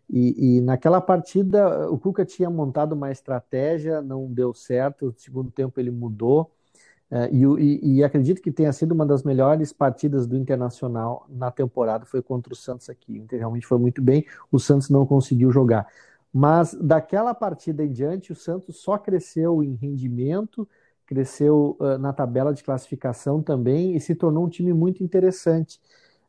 e, 0.08 0.58
e, 0.58 0.60
naquela 0.60 1.00
partida 1.00 1.90
o 1.90 1.98
Cuca 1.98 2.24
tinha 2.24 2.50
montado 2.50 2.92
uma 2.92 3.10
estratégia, 3.10 4.02
não 4.02 4.30
deu 4.32 4.52
certo. 4.52 5.06
No 5.06 5.14
segundo 5.18 5.50
tempo 5.50 5.80
ele 5.80 5.90
mudou 5.90 6.52
é, 7.10 7.30
e, 7.32 7.44
e, 7.44 7.96
e, 7.96 8.04
acredito 8.04 8.42
que 8.42 8.50
tenha 8.50 8.72
sido 8.72 8.92
uma 8.92 9.06
das 9.06 9.22
melhores 9.22 9.72
partidas 9.72 10.26
do 10.26 10.36
Internacional 10.36 11.26
na 11.28 11.50
temporada. 11.50 12.04
Foi 12.04 12.22
contra 12.22 12.52
o 12.52 12.56
Santos 12.56 12.90
aqui. 12.90 13.12
O 13.12 13.16
Inter 13.16 13.38
realmente 13.38 13.66
foi 13.66 13.78
muito 13.78 14.02
bem. 14.02 14.26
O 14.50 14.58
Santos 14.58 14.90
não 14.90 15.06
conseguiu 15.06 15.50
jogar, 15.50 15.86
mas 16.32 16.74
daquela 16.74 17.34
partida 17.34 17.84
em 17.84 17.92
diante 17.92 18.32
o 18.32 18.34
Santos 18.34 18.78
só 18.78 18.98
cresceu 18.98 19.62
em 19.62 19.74
rendimento 19.74 20.68
cresceu 21.06 21.76
uh, 21.80 21.98
na 21.98 22.12
tabela 22.12 22.52
de 22.52 22.62
classificação 22.62 23.42
também 23.42 23.94
e 23.96 24.00
se 24.00 24.14
tornou 24.14 24.44
um 24.46 24.48
time 24.48 24.72
muito 24.72 25.02
interessante. 25.02 25.80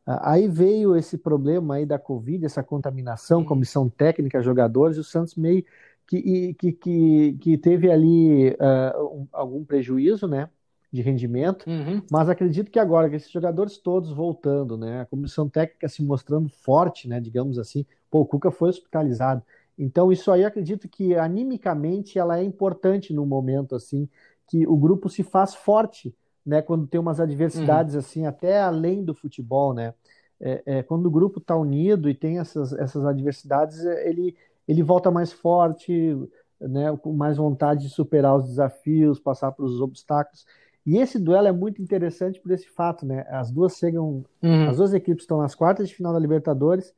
Uh, 0.06 0.20
aí 0.22 0.48
veio 0.48 0.96
esse 0.96 1.18
problema 1.18 1.76
aí 1.76 1.86
da 1.86 1.98
Covid, 1.98 2.46
essa 2.46 2.64
contaminação, 2.64 3.44
comissão 3.44 3.90
técnica, 3.90 4.42
jogadores, 4.42 4.98
o 4.98 5.04
Santos 5.04 5.36
meio 5.36 5.64
que, 6.08 6.54
que, 6.54 6.72
que, 6.72 7.34
que 7.40 7.58
teve 7.58 7.92
ali 7.92 8.50
uh, 8.50 9.22
um, 9.22 9.28
algum 9.32 9.64
prejuízo, 9.64 10.28
né? 10.28 10.50
De 10.92 11.02
rendimento, 11.02 11.70
uhum. 11.70 12.02
mas 12.10 12.30
acredito 12.30 12.72
que 12.72 12.80
agora, 12.80 13.10
que 13.10 13.18
esses 13.18 13.30
jogadores 13.30 13.78
todos 13.78 14.12
voltando, 14.12 14.78
né? 14.78 15.02
A 15.02 15.06
comissão 15.06 15.50
técnica 15.50 15.90
se 15.90 16.02
mostrando 16.02 16.48
forte, 16.48 17.10
né? 17.10 17.20
Digamos 17.20 17.60
assim, 17.60 17.86
pô, 18.10 18.22
o 18.22 18.26
Cuca 18.26 18.50
foi 18.50 18.70
hospitalizado. 18.70 19.44
Então, 19.78 20.10
isso 20.10 20.32
aí 20.32 20.46
acredito 20.46 20.88
que 20.88 21.16
animicamente 21.16 22.18
ela 22.18 22.40
é 22.40 22.44
importante 22.44 23.14
no 23.14 23.26
momento 23.26 23.76
assim 23.76 24.08
que 24.48 24.68
o 24.68 24.76
grupo 24.76 25.10
se 25.10 25.24
faz 25.24 25.56
forte, 25.56 26.16
né? 26.46 26.62
Quando 26.62 26.88
tem 26.88 27.00
umas 27.00 27.20
adversidades 27.20 27.94
uhum. 27.94 28.00
assim, 28.00 28.26
até 28.26 28.62
além 28.62 29.04
do 29.04 29.14
futebol, 29.14 29.74
né? 29.74 29.94
É, 30.40 30.64
é, 30.66 30.84
quando 30.84 31.06
o 31.06 31.12
grupo 31.12 31.40
está 31.40 31.56
unido 31.56 32.10
e 32.10 32.14
tem 32.14 32.40
essas, 32.40 32.74
essas 32.74 33.06
adversidades, 33.06 33.86
é, 33.86 34.08
ele, 34.08 34.36
ele 34.68 34.84
volta 34.84 35.10
mais 35.10 35.32
forte, 35.32 36.18
né? 36.60 36.96
Com 36.98 37.14
mais 37.14 37.38
vontade 37.38 37.84
de 37.84 37.90
superar 37.90 38.36
os 38.36 38.46
desafios, 38.46 39.20
passar 39.20 39.52
pelos 39.52 39.82
obstáculos. 39.82 40.46
E 40.86 40.98
esse 40.98 41.18
duelo 41.18 41.48
é 41.48 41.52
muito 41.52 41.82
interessante 41.82 42.40
por 42.40 42.52
esse 42.52 42.68
fato, 42.70 43.06
né? 43.06 43.26
As 43.30 43.50
duas 43.50 43.76
chegam, 43.78 44.24
uhum. 44.44 44.70
as 44.70 44.78
duas 44.78 44.94
equipes 44.94 45.24
estão 45.24 45.40
nas 45.40 45.56
quartas 45.56 45.90
de 45.90 45.96
final 45.96 46.14
da 46.14 46.20
Libertadores, 46.20 46.94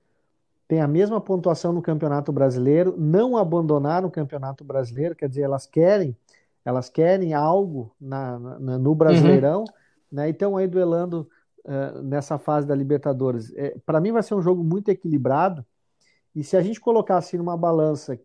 têm 0.67 0.81
a 0.81 0.88
mesma 0.88 1.21
pontuação 1.21 1.71
no 1.71 1.81
Campeonato 1.81 2.33
Brasileiro, 2.33 2.95
não 2.97 3.38
abandonaram 3.38 4.10
o 4.10 4.12
Campeonato 4.12 4.65
Brasileiro, 4.65 5.15
quer 5.15 5.29
dizer, 5.29 5.43
elas 5.43 5.65
querem 5.65 6.13
elas 6.67 6.89
querem 6.89 7.34
algo 7.34 7.95
na, 7.99 8.38
na 8.38 8.77
no 8.77 8.93
Brasileirão, 8.93 9.62
uhum. 9.62 9.65
né? 10.12 10.27
E 10.27 10.32
estão 10.32 10.58
aí 10.58 10.67
duelando 10.67 11.25
uh, 11.63 12.01
nessa 12.03 12.38
fase 12.38 12.67
da 12.67 12.75
Libertadores. 12.75 13.53
É, 13.56 13.73
Para 13.86 14.01
mim 14.01 14.12
vai 14.12 14.21
ser 14.21 14.36
um 14.36 14.41
jogo 14.41 14.65
muito 14.65 14.89
equilibrado. 14.89 15.65
E 16.36 16.43
se 16.43 16.58
a 16.58 16.62
gente 16.62 16.82
colocar 16.82 17.15
assim 17.15 17.38
numa 17.38 17.56
balança, 17.56 18.19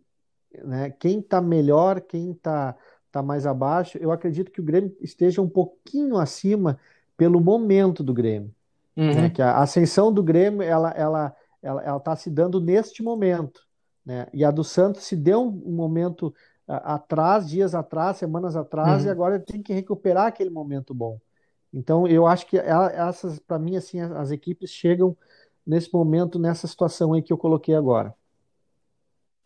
né, 0.64 0.90
quem 0.90 1.20
está 1.20 1.40
melhor, 1.40 2.00
quem 2.00 2.32
está 2.32 2.74
tá 3.12 3.22
mais 3.22 3.46
abaixo, 3.46 3.96
eu 3.98 4.10
acredito 4.10 4.50
que 4.50 4.60
o 4.60 4.64
Grêmio 4.64 4.92
esteja 5.00 5.40
um 5.40 5.48
pouquinho 5.48 6.18
acima 6.18 6.80
pelo 7.16 7.40
momento 7.40 8.02
do 8.02 8.12
Grêmio. 8.12 8.52
Uhum. 8.96 9.14
Né, 9.14 9.30
que 9.30 9.40
a 9.40 9.58
ascensão 9.58 10.12
do 10.12 10.22
Grêmio 10.22 10.62
ela 10.62 10.90
ela 10.90 11.36
ela 11.62 11.96
está 11.96 12.16
se 12.16 12.28
dando 12.28 12.60
neste 12.60 13.04
momento, 13.04 13.60
né? 14.04 14.26
E 14.34 14.44
a 14.44 14.50
do 14.50 14.64
Santos 14.64 15.04
se 15.04 15.14
deu 15.14 15.42
um 15.42 15.76
momento 15.76 16.34
atrás, 16.76 17.48
dias 17.48 17.74
atrás, 17.74 18.16
semanas 18.16 18.56
atrás, 18.56 19.02
uhum. 19.02 19.08
e 19.08 19.10
agora 19.10 19.34
ele 19.36 19.44
tem 19.44 19.62
que 19.62 19.72
recuperar 19.72 20.26
aquele 20.26 20.50
momento 20.50 20.94
bom. 20.94 21.18
Então, 21.72 22.06
eu 22.06 22.26
acho 22.26 22.46
que 22.46 22.58
essas, 22.58 23.38
para 23.38 23.58
mim, 23.58 23.76
assim, 23.76 24.00
as 24.00 24.30
equipes 24.30 24.70
chegam 24.70 25.16
nesse 25.66 25.92
momento, 25.92 26.38
nessa 26.38 26.66
situação 26.66 27.14
aí 27.14 27.22
que 27.22 27.32
eu 27.32 27.38
coloquei 27.38 27.74
agora. 27.74 28.14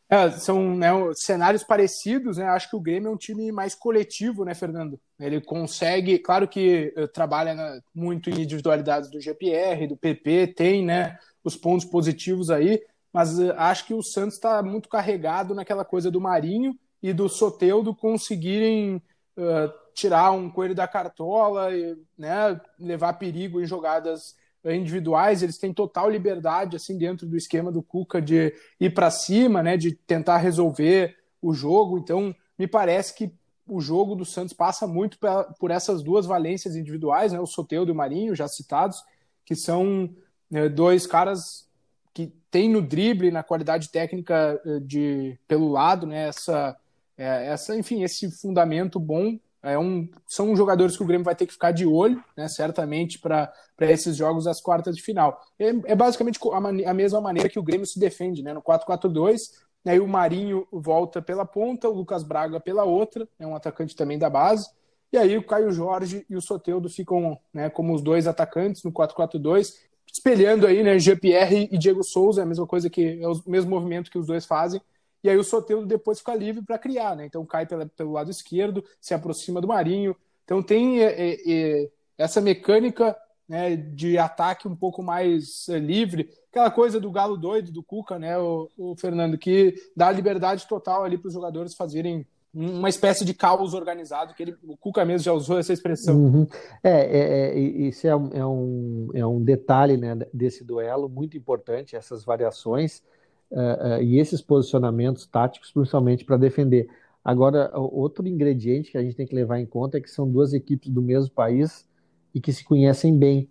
É, 0.08 0.30
são 0.30 0.76
né, 0.76 0.88
cenários 1.14 1.64
parecidos, 1.64 2.36
né? 2.36 2.44
Acho 2.44 2.70
que 2.70 2.76
o 2.76 2.80
Grêmio 2.80 3.08
é 3.08 3.10
um 3.10 3.16
time 3.16 3.50
mais 3.50 3.74
coletivo, 3.74 4.44
né, 4.44 4.54
Fernando? 4.54 5.00
Ele 5.18 5.40
consegue, 5.40 6.18
claro 6.18 6.46
que 6.46 6.94
uh, 6.96 7.08
trabalha 7.08 7.54
né, 7.54 7.80
muito 7.92 8.30
em 8.30 8.42
individualidades 8.42 9.10
do 9.10 9.20
GPR, 9.20 9.86
do 9.88 9.96
PP, 9.96 10.54
tem, 10.56 10.84
né, 10.84 11.18
os 11.42 11.56
pontos 11.56 11.84
positivos 11.84 12.50
aí, 12.50 12.80
mas 13.12 13.36
uh, 13.38 13.52
acho 13.56 13.84
que 13.84 13.94
o 13.94 14.02
Santos 14.02 14.34
está 14.34 14.62
muito 14.62 14.88
carregado 14.88 15.54
naquela 15.56 15.84
coisa 15.84 16.08
do 16.08 16.20
Marinho 16.20 16.78
e 17.02 17.12
do 17.12 17.28
Soteudo 17.28 17.94
conseguirem 17.94 18.96
uh, 19.36 19.72
tirar 19.94 20.30
um 20.32 20.50
coelho 20.50 20.74
da 20.74 20.86
cartola 20.88 21.74
e 21.74 21.96
né, 22.18 22.60
levar 22.78 23.14
perigo 23.14 23.60
em 23.60 23.66
jogadas 23.66 24.34
individuais, 24.64 25.42
eles 25.42 25.58
têm 25.58 25.72
total 25.72 26.10
liberdade 26.10 26.76
assim 26.76 26.98
dentro 26.98 27.26
do 27.26 27.36
esquema 27.36 27.70
do 27.70 27.82
Cuca 27.82 28.20
de 28.20 28.52
ir 28.80 28.92
para 28.92 29.10
cima, 29.10 29.62
né, 29.62 29.76
de 29.76 29.92
tentar 29.92 30.38
resolver 30.38 31.16
o 31.40 31.52
jogo. 31.52 31.98
Então, 31.98 32.34
me 32.58 32.66
parece 32.66 33.14
que 33.14 33.32
o 33.68 33.80
jogo 33.80 34.14
do 34.14 34.24
Santos 34.24 34.52
passa 34.52 34.86
muito 34.86 35.18
pra, 35.18 35.44
por 35.44 35.70
essas 35.70 36.02
duas 36.02 36.26
valências 36.26 36.76
individuais, 36.76 37.32
né, 37.32 37.40
o 37.40 37.46
Soteudo 37.46 37.90
e 37.90 37.94
o 37.94 37.96
Marinho, 37.96 38.34
já 38.34 38.48
citados, 38.48 39.02
que 39.44 39.54
são 39.54 40.10
né, 40.50 40.68
dois 40.68 41.06
caras 41.06 41.68
que 42.14 42.32
têm 42.50 42.70
no 42.70 42.80
drible, 42.80 43.30
na 43.30 43.42
qualidade 43.42 43.90
técnica 43.90 44.60
eh, 44.64 44.80
de 44.80 45.38
pelo 45.46 45.68
lado, 45.68 46.06
né, 46.06 46.28
essa, 46.28 46.76
é, 47.16 47.48
essa, 47.48 47.76
enfim, 47.76 48.02
esse 48.02 48.30
fundamento 48.30 49.00
bom 49.00 49.38
é 49.62 49.76
um, 49.76 50.08
são 50.28 50.54
jogadores 50.54 50.96
que 50.96 51.02
o 51.02 51.06
Grêmio 51.06 51.24
vai 51.24 51.34
ter 51.34 51.46
que 51.46 51.52
ficar 51.52 51.72
de 51.72 51.84
olho, 51.84 52.22
né, 52.36 52.46
certamente, 52.46 53.18
para 53.18 53.52
esses 53.80 54.16
jogos 54.16 54.44
das 54.44 54.60
quartas 54.60 54.94
de 54.94 55.02
final. 55.02 55.40
É, 55.58 55.68
é 55.86 55.94
basicamente 55.94 56.38
a, 56.52 56.90
a, 56.90 56.94
mesma 56.94 57.20
maneira 57.20 57.48
que 57.48 57.58
o 57.58 57.62
Grêmio 57.62 57.86
se 57.86 57.98
defende, 57.98 58.42
né, 58.42 58.52
no 58.52 58.62
4-4-2. 58.62 59.66
Aí 59.84 59.98
o 59.98 60.06
Marinho 60.06 60.66
volta 60.70 61.20
pela 61.20 61.44
ponta, 61.44 61.88
o 61.88 61.92
Lucas 61.92 62.22
Braga 62.22 62.60
pela 62.60 62.84
outra, 62.84 63.26
é 63.38 63.46
um 63.46 63.56
atacante 63.56 63.96
também 63.96 64.18
da 64.18 64.30
base. 64.30 64.68
E 65.12 65.18
aí 65.18 65.36
o 65.36 65.44
Caio 65.44 65.72
Jorge 65.72 66.24
e 66.28 66.36
o 66.36 66.42
Soteudo 66.42 66.88
ficam 66.88 67.38
né, 67.52 67.70
como 67.70 67.94
os 67.94 68.02
dois 68.02 68.26
atacantes 68.26 68.82
no 68.82 68.92
4-4-2, 68.92 69.74
espelhando 70.12 70.66
aí 70.66 70.82
né, 70.82 70.98
Jean-Pierre 70.98 71.68
e 71.70 71.78
Diego 71.78 72.02
Souza, 72.02 72.40
é 72.40 72.44
a 72.44 72.46
mesma 72.46 72.66
coisa 72.66 72.88
que 72.88 73.20
é 73.20 73.28
o 73.28 73.40
mesmo 73.46 73.70
movimento 73.70 74.10
que 74.10 74.18
os 74.18 74.26
dois 74.26 74.44
fazem, 74.44 74.80
e 75.26 75.30
aí 75.30 75.36
o 75.36 75.42
Soteldo 75.42 75.86
depois 75.86 76.20
fica 76.20 76.34
livre 76.36 76.62
para 76.62 76.78
criar, 76.78 77.16
né? 77.16 77.26
Então 77.26 77.44
cai 77.44 77.66
pela, 77.66 77.84
pelo 77.84 78.12
lado 78.12 78.30
esquerdo, 78.30 78.84
se 79.00 79.12
aproxima 79.12 79.60
do 79.60 79.66
Marinho. 79.66 80.14
Então 80.44 80.62
tem 80.62 81.02
é, 81.02 81.32
é, 81.32 81.50
é 81.50 81.90
essa 82.16 82.40
mecânica 82.40 83.16
né, 83.48 83.74
de 83.74 84.16
ataque 84.18 84.68
um 84.68 84.76
pouco 84.76 85.02
mais 85.02 85.68
é, 85.68 85.78
livre, 85.80 86.30
aquela 86.48 86.70
coisa 86.70 87.00
do 87.00 87.10
galo 87.10 87.36
doido 87.36 87.72
do 87.72 87.82
Cuca, 87.82 88.18
né, 88.20 88.38
o, 88.38 88.68
o 88.78 88.96
Fernando, 88.96 89.36
que 89.36 89.74
dá 89.96 90.10
liberdade 90.12 90.66
total 90.66 91.02
ali 91.02 91.18
para 91.18 91.28
os 91.28 91.34
jogadores 91.34 91.74
fazerem 91.74 92.24
uma 92.54 92.88
espécie 92.88 93.24
de 93.24 93.34
caos 93.34 93.74
organizado, 93.74 94.32
que 94.32 94.44
ele, 94.44 94.56
o 94.62 94.76
Cuca 94.76 95.04
mesmo 95.04 95.24
já 95.24 95.32
usou 95.32 95.58
essa 95.58 95.72
expressão. 95.72 96.16
Uhum. 96.16 96.46
É, 96.82 96.90
é, 96.90 97.48
é, 97.50 97.58
isso 97.58 98.06
é 98.06 98.16
um, 98.16 98.30
é, 98.32 98.46
um, 98.46 99.08
é 99.14 99.26
um 99.26 99.42
detalhe 99.42 99.96
né, 99.96 100.16
desse 100.32 100.64
duelo 100.64 101.08
muito 101.08 101.36
importante, 101.36 101.96
essas 101.96 102.24
variações 102.24 103.02
uh, 103.50 103.98
uh, 103.98 104.02
e 104.02 104.18
esses 104.18 104.40
posicionamentos 104.40 105.26
táticos, 105.26 105.72
principalmente 105.72 106.24
para 106.24 106.36
defender. 106.36 106.88
Agora, 107.24 107.72
outro 107.74 108.26
ingrediente 108.28 108.92
que 108.92 108.98
a 108.98 109.02
gente 109.02 109.16
tem 109.16 109.26
que 109.26 109.34
levar 109.34 109.58
em 109.58 109.66
conta 109.66 109.98
é 109.98 110.00
que 110.00 110.10
são 110.10 110.30
duas 110.30 110.52
equipes 110.52 110.88
do 110.88 111.02
mesmo 111.02 111.34
país 111.34 111.88
e 112.32 112.40
que 112.40 112.52
se 112.52 112.64
conhecem 112.64 113.18
bem. 113.18 113.50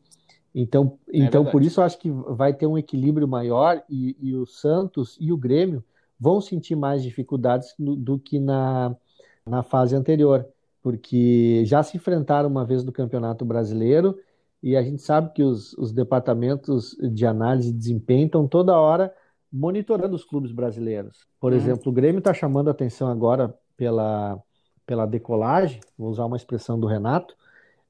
Então, 0.53 0.97
é 1.11 1.17
então 1.17 1.43
por 1.43 1.61
isso 1.61 1.81
eu 1.81 1.83
acho 1.83 1.99
que 1.99 2.09
vai 2.09 2.53
ter 2.53 2.65
um 2.65 2.77
equilíbrio 2.77 3.27
maior 3.27 3.83
e, 3.89 4.15
e 4.21 4.33
o 4.33 4.45
Santos 4.45 5.17
e 5.19 5.33
o 5.33 5.37
Grêmio 5.37 5.83
vão 6.17 6.39
sentir 6.39 6.75
mais 6.75 7.03
dificuldades 7.03 7.75
do, 7.77 7.97
do, 7.97 8.17
que 8.17 8.39
na, 8.39 8.95
na 9.45 9.61
fase 9.61 9.93
anterior, 9.93 10.47
porque 10.81 11.63
já 11.65 11.83
se 11.83 11.97
enfrentaram 11.97 12.47
uma 12.47 12.63
vez 12.63 12.85
no 12.85 12.93
Campeonato 12.93 13.43
Brasileiro 13.43 14.17
e 14.63 14.77
a 14.77 14.81
gente 14.81 15.01
sabe 15.01 15.33
que 15.33 15.43
os, 15.43 15.73
os 15.73 15.91
departamentos 15.91 16.95
de 17.11 17.25
análise 17.25 17.73
de 17.73 17.77
desempenho 17.77 18.27
estão 18.27 18.47
toda 18.47 18.79
hora 18.79 19.13
monitorando 19.51 20.15
os 20.15 20.23
clubes 20.23 20.51
brasileiros. 20.51 21.25
Por 21.39 21.51
uhum. 21.51 21.57
exemplo, 21.57 21.91
o 21.91 21.93
Grêmio 21.93 22.19
está 22.19 22.33
chamando 22.33 22.67
a 22.67 22.71
atenção 22.71 23.07
agora 23.07 23.53
pela, 23.77 24.39
pela 24.85 25.05
decolagem, 25.05 25.79
vou 25.97 26.09
usar 26.09 26.25
uma 26.25 26.37
expressão 26.37 26.79
do 26.79 26.87
Renato. 26.87 27.35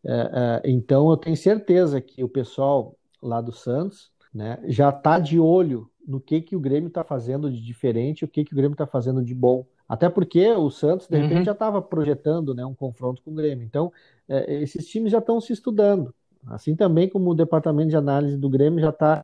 É, 0.04 0.62
é, 0.64 0.70
então, 0.70 1.10
eu 1.10 1.18
tenho 1.18 1.36
certeza 1.36 2.00
que 2.00 2.24
o 2.24 2.30
pessoal 2.30 2.96
lá 3.22 3.42
do 3.42 3.52
Santos 3.52 4.12
né, 4.34 4.60
já 4.66 4.90
está 4.90 5.18
de 5.18 5.40
olho 5.40 5.90
no 6.08 6.20
que, 6.20 6.42
que 6.42 6.56
o 6.56 6.60
Grêmio 6.60 6.88
está 6.88 7.04
fazendo 7.04 7.52
de 7.52 7.60
diferente, 7.60 8.24
o 8.24 8.28
que, 8.28 8.46
que 8.46 8.54
o 8.54 8.56
Grêmio 8.56 8.74
está 8.74 8.86
fazendo 8.86 9.24
de 9.24 9.34
bom. 9.34 9.66
Até 9.88 10.10
porque 10.10 10.52
o 10.52 10.70
Santos, 10.70 11.08
de 11.08 11.18
repente, 11.18 11.40
uhum. 11.40 11.46
já 11.46 11.52
estava 11.52 11.82
projetando 11.82 12.54
né, 12.54 12.66
um 12.66 12.76
confronto 12.76 13.22
com 13.24 13.32
o 13.32 13.36
Grêmio. 13.36 13.66
Então, 13.66 13.92
é, 14.28 14.62
esses 14.62 14.88
times 14.88 15.12
já 15.12 15.20
estão 15.20 15.40
se 15.40 15.54
estudando. 15.54 16.14
Assim 16.48 16.76
também 16.76 17.10
como 17.10 17.32
o 17.32 17.36
departamento 17.36 17.90
de 17.90 17.98
análise 17.98 18.38
do 18.38 18.50
Grêmio 18.50 18.80
já 18.80 18.90
está 18.90 19.24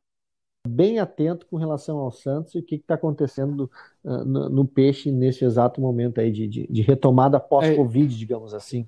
bem 0.66 1.00
atento 1.00 1.46
com 1.46 1.56
relação 1.56 1.98
ao 1.98 2.12
Santos 2.12 2.54
e 2.54 2.58
o 2.58 2.62
que 2.62 2.76
está 2.76 2.94
acontecendo 2.94 3.70
uh, 4.04 4.24
no, 4.24 4.48
no, 4.48 4.64
Peixe 4.64 5.10
nesse 5.10 5.44
exato 5.44 5.80
momento 5.80 6.20
aí 6.20 6.30
de, 6.30 6.46
de, 6.46 6.66
de 6.68 6.82
retomada 6.82 7.40
pós-Covid, 7.40 8.14
é, 8.14 8.18
digamos 8.18 8.54
assim. 8.54 8.86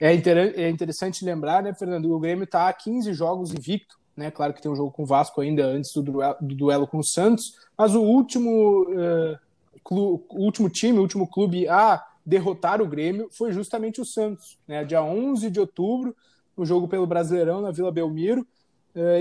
É, 0.00 0.14
inter, 0.14 0.54
é 0.58 0.70
interessante 0.70 1.24
lembrar, 1.24 1.62
né, 1.62 1.74
Fernando, 1.74 2.10
o 2.10 2.18
Grêmio 2.18 2.44
está 2.44 2.68
a 2.68 2.72
15 2.72 3.12
jogos 3.12 3.52
invicto, 3.52 3.98
né, 4.16 4.30
claro 4.30 4.54
que 4.54 4.62
tem 4.62 4.72
um 4.72 4.76
jogo 4.76 4.90
com 4.90 5.02
o 5.02 5.06
Vasco 5.06 5.40
ainda 5.40 5.66
antes 5.66 5.92
do 5.92 6.02
duelo, 6.02 6.36
do 6.40 6.54
duelo 6.54 6.86
com 6.86 6.98
o 6.98 7.04
Santos, 7.04 7.58
mas 7.76 7.94
o 7.94 8.02
último, 8.02 8.84
uh, 8.84 9.38
clu, 9.84 10.24
o 10.30 10.44
último 10.44 10.70
time, 10.70 10.98
o 10.98 11.02
último 11.02 11.28
clube 11.28 11.68
a 11.68 12.02
derrotar 12.24 12.80
o 12.80 12.86
Grêmio 12.86 13.28
foi 13.30 13.52
justamente 13.52 14.00
o 14.00 14.04
Santos, 14.04 14.58
né, 14.66 14.82
dia 14.82 15.02
11 15.02 15.50
de 15.50 15.60
outubro, 15.60 16.16
no 16.56 16.64
jogo 16.64 16.88
pelo 16.88 17.06
Brasileirão 17.06 17.60
na 17.60 17.70
Vila 17.70 17.92
Belmiro, 17.92 18.46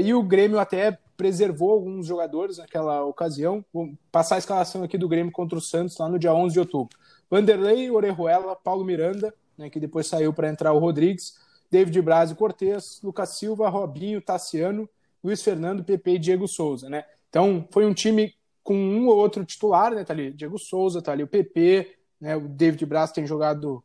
e 0.04 0.14
o 0.14 0.24
Grêmio 0.24 0.60
até 0.60 0.98
preservou 1.16 1.72
alguns 1.72 2.08
jogadores 2.08 2.58
naquela 2.58 3.04
ocasião. 3.04 3.64
Vou 3.72 3.94
passar 4.12 4.36
a 4.36 4.40
escalação 4.40 4.84
aqui 4.84 4.98
do 4.98 5.08
Grêmio 5.08 5.32
contra 5.32 5.58
o 5.58 5.62
Santos 5.62 5.98
lá 5.98 6.10
no 6.10 6.18
dia 6.18 6.34
11 6.34 6.54
de 6.54 6.60
outubro. 6.60 6.98
Vanderlei, 7.30 7.90
Orejuela, 7.92 8.56
Paulo 8.56 8.84
Miranda, 8.84 9.34
né, 9.58 9.70
que 9.70 9.80
depois 9.80 10.08
saiu 10.08 10.34
para 10.34 10.50
entrar 10.50 10.74
o 10.74 10.80
Rodrigues, 10.80 11.38
David 11.70 12.02
Braz 12.02 12.32
e 12.32 12.36
Cortez, 12.36 13.00
Lucas 13.04 13.30
Silva, 13.30 13.70
Robinho, 13.70 14.22
Tassiano, 14.22 14.90
Luiz 15.24 15.42
Fernando, 15.42 15.84
Pepe 15.84 16.16
e 16.16 16.20
Diego 16.20 16.48
Souza. 16.48 16.90
Né? 16.90 17.06
Então 17.30 17.66
foi 17.72 17.86
um 17.86 17.94
time 17.94 18.34
com 18.64 18.76
um 18.76 19.08
ou 19.08 19.16
outro 19.16 19.46
titular, 19.46 19.94
né? 19.94 20.04
Tá 20.04 20.14
ali 20.14 20.32
Diego 20.34 20.58
Souza, 20.60 21.02
tá 21.02 21.12
ali 21.12 21.24
o 21.24 21.28
PP, 21.28 21.96
né? 22.20 22.36
O 22.36 22.48
David 22.48 22.86
Braz 22.86 23.12
tem 23.12 23.26
jogado 23.26 23.84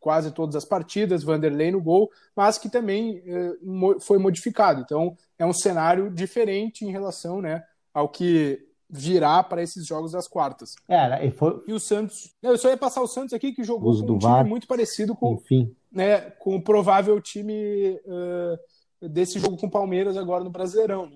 quase 0.00 0.32
todas 0.32 0.56
as 0.56 0.64
partidas, 0.64 1.22
Vanderlei 1.22 1.70
no 1.70 1.80
gol, 1.80 2.10
mas 2.34 2.58
que 2.58 2.68
também 2.68 3.22
eh, 3.26 3.52
foi 4.00 4.18
modificado. 4.18 4.80
Então 4.80 5.14
é 5.38 5.44
um 5.44 5.52
cenário 5.52 6.10
diferente 6.10 6.84
em 6.84 6.90
relação 6.90 7.40
né, 7.40 7.62
ao 7.92 8.08
que 8.08 8.66
virá 8.88 9.42
para 9.42 9.62
esses 9.62 9.86
jogos 9.86 10.12
das 10.12 10.26
quartas. 10.26 10.74
É, 10.88 11.26
e, 11.26 11.30
foi... 11.30 11.62
e 11.66 11.72
o 11.72 11.78
Santos. 11.78 12.34
Eu 12.42 12.58
só 12.58 12.68
ia 12.70 12.76
passar 12.76 13.02
o 13.02 13.06
Santos 13.06 13.32
aqui, 13.32 13.52
que 13.52 13.62
jogou 13.62 13.94
com 13.94 14.12
um 14.14 14.18
time 14.18 14.44
muito 14.44 14.66
parecido 14.66 15.14
com, 15.14 15.34
Enfim. 15.34 15.72
Né, 15.92 16.18
com 16.38 16.56
o 16.56 16.62
provável 16.62 17.20
time 17.20 18.00
uh, 18.04 19.08
desse 19.08 19.38
jogo 19.38 19.56
com 19.56 19.66
o 19.66 19.70
Palmeiras 19.70 20.16
agora 20.16 20.42
no 20.42 20.50
Brasileirão. 20.50 21.08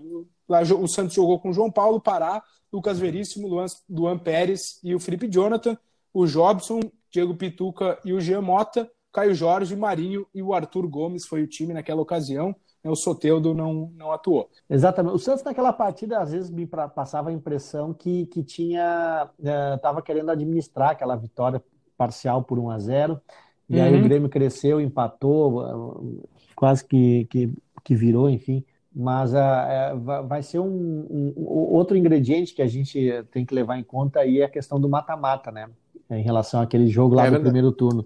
Lá, 0.49 0.61
o 0.61 0.87
Santos 0.87 1.15
jogou 1.15 1.41
com 1.41 1.53
João 1.53 1.71
Paulo, 1.71 2.01
Pará, 2.01 2.43
Lucas 2.73 2.99
Veríssimo, 2.99 3.49
Luan, 3.49 3.67
Luan 3.89 4.19
Pérez 4.19 4.79
e 4.83 4.95
o 4.95 5.01
Felipe 5.01 5.29
Jonathan, 5.29 5.77
o 6.13 6.27
Jobson 6.27 6.81
Diego 7.15 7.37
Pituca 7.37 7.97
e 8.05 8.13
o 8.13 8.21
Jean 8.21 8.41
Mota, 8.41 8.91
Caio 9.13 9.33
Jorge, 9.33 9.77
Marinho 9.77 10.27
e 10.35 10.43
o 10.43 10.53
Arthur 10.53 10.89
Gomes 10.89 11.25
foi 11.25 11.43
o 11.43 11.47
time 11.47 11.73
naquela 11.73 12.03
ocasião. 12.03 12.49
Né, 12.83 12.91
o 12.91 12.97
Soteudo 12.97 13.55
não, 13.55 13.93
não 13.95 14.11
atuou. 14.11 14.51
Exatamente. 14.69 15.15
O 15.15 15.19
Santos 15.21 15.45
naquela 15.45 15.73
partida 15.73 16.19
às 16.19 16.33
vezes 16.33 16.51
me 16.51 16.67
passava 16.67 17.31
a 17.31 17.33
impressão 17.33 17.95
que, 17.95 18.27
que 18.27 18.43
tinha 18.43 19.31
estava 19.77 20.01
é, 20.01 20.03
querendo 20.03 20.33
administrar 20.33 20.91
aquela 20.91 21.15
vitória 21.15 21.63
parcial 21.97 22.43
por 22.43 22.59
1 22.59 22.71
a 22.71 22.79
0 22.81 23.21
e 23.69 23.77
uhum. 23.77 23.85
aí 23.85 23.93
o 23.93 23.97
uhum. 23.97 24.03
Grêmio 24.03 24.29
cresceu, 24.29 24.81
empatou, 24.81 26.21
quase 26.57 26.85
que, 26.85 27.27
que, 27.27 27.55
que 27.85 27.95
virou, 27.95 28.29
enfim. 28.29 28.65
Mas 28.93 29.33
uh, 29.33 29.37
é, 29.37 29.95
vai 30.27 30.43
ser 30.43 30.59
um, 30.59 30.67
um, 30.67 31.33
outro 31.37 31.97
ingrediente 31.97 32.55
que 32.55 32.61
a 32.61 32.67
gente 32.67 33.25
tem 33.31 33.47
que 33.47 33.55
levar 33.55 33.79
em 33.79 33.85
conta 33.85 34.21
aí 34.21 34.41
é 34.41 34.45
a 34.45 34.51
questão 34.51 34.81
do 34.81 34.89
mata-mata, 34.89 35.53
né? 35.53 35.69
Em 36.11 36.23
relação 36.23 36.61
àquele 36.61 36.89
jogo 36.89 37.15
lá 37.15 37.27
é 37.27 37.31
do 37.31 37.41
primeiro 37.41 37.73
turno. 37.73 38.05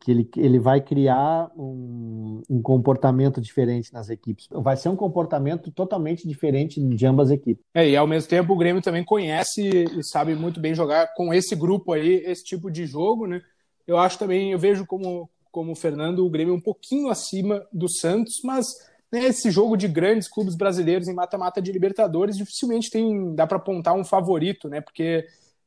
Que 0.00 0.10
ele, 0.10 0.30
ele 0.36 0.58
vai 0.58 0.82
criar 0.82 1.50
um, 1.56 2.42
um, 2.50 2.60
comportamento 2.60 3.40
diferente 3.40 3.90
nas 3.90 4.10
equipes. 4.10 4.46
Vai 4.50 4.76
ser 4.76 4.90
um 4.90 4.96
comportamento 4.96 5.70
totalmente 5.70 6.28
diferente 6.28 6.78
de 6.78 7.06
ambas 7.06 7.28
as 7.28 7.38
equipes. 7.38 7.64
É, 7.72 7.88
e 7.88 7.96
ao 7.96 8.06
mesmo 8.06 8.28
tempo 8.28 8.52
o 8.52 8.56
Grêmio 8.56 8.82
também 8.82 9.02
conhece 9.02 9.62
e 9.66 10.04
sabe 10.04 10.34
muito 10.34 10.60
bem 10.60 10.74
jogar 10.74 11.14
com 11.14 11.32
esse 11.32 11.56
grupo 11.56 11.94
aí, 11.94 12.22
esse 12.26 12.44
tipo 12.44 12.70
de 12.70 12.84
jogo, 12.84 13.26
né? 13.26 13.40
Eu 13.86 13.96
acho 13.96 14.18
também, 14.18 14.52
eu 14.52 14.58
vejo 14.58 14.84
como, 14.84 15.30
como 15.50 15.72
o 15.72 15.76
Fernando, 15.76 16.24
o 16.24 16.30
Grêmio 16.30 16.54
um 16.54 16.60
pouquinho 16.60 17.08
acima 17.08 17.66
do 17.72 17.88
Santos, 17.88 18.40
mas 18.44 18.66
né, 19.10 19.26
esse 19.26 19.50
jogo 19.50 19.76
de 19.76 19.86
grandes 19.86 20.28
clubes 20.28 20.54
brasileiros 20.54 21.08
em 21.08 21.14
mata-mata 21.14 21.62
de 21.62 21.70
Libertadores 21.70 22.36
dificilmente 22.36 22.90
tem 22.90 23.34
dá 23.34 23.46
para 23.46 23.58
apontar 23.58 23.94
um 23.94 24.04
favorito, 24.04 24.68
né? 24.68 24.80
Porque 24.80 25.24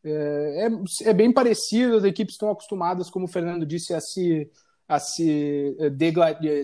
é, 0.08 0.67
é, 0.67 1.10
é, 1.10 1.13
bem 1.13 1.32
parecido, 1.32 1.98
as 1.98 2.04
equipes 2.04 2.36
estão 2.36 2.50
acostumadas, 2.50 3.10
como 3.10 3.26
o 3.26 3.30
Fernando 3.30 3.65
disse, 3.65 3.93
a 3.93 4.02
se 4.02 4.50
a 4.88 5.00
se 5.00 5.76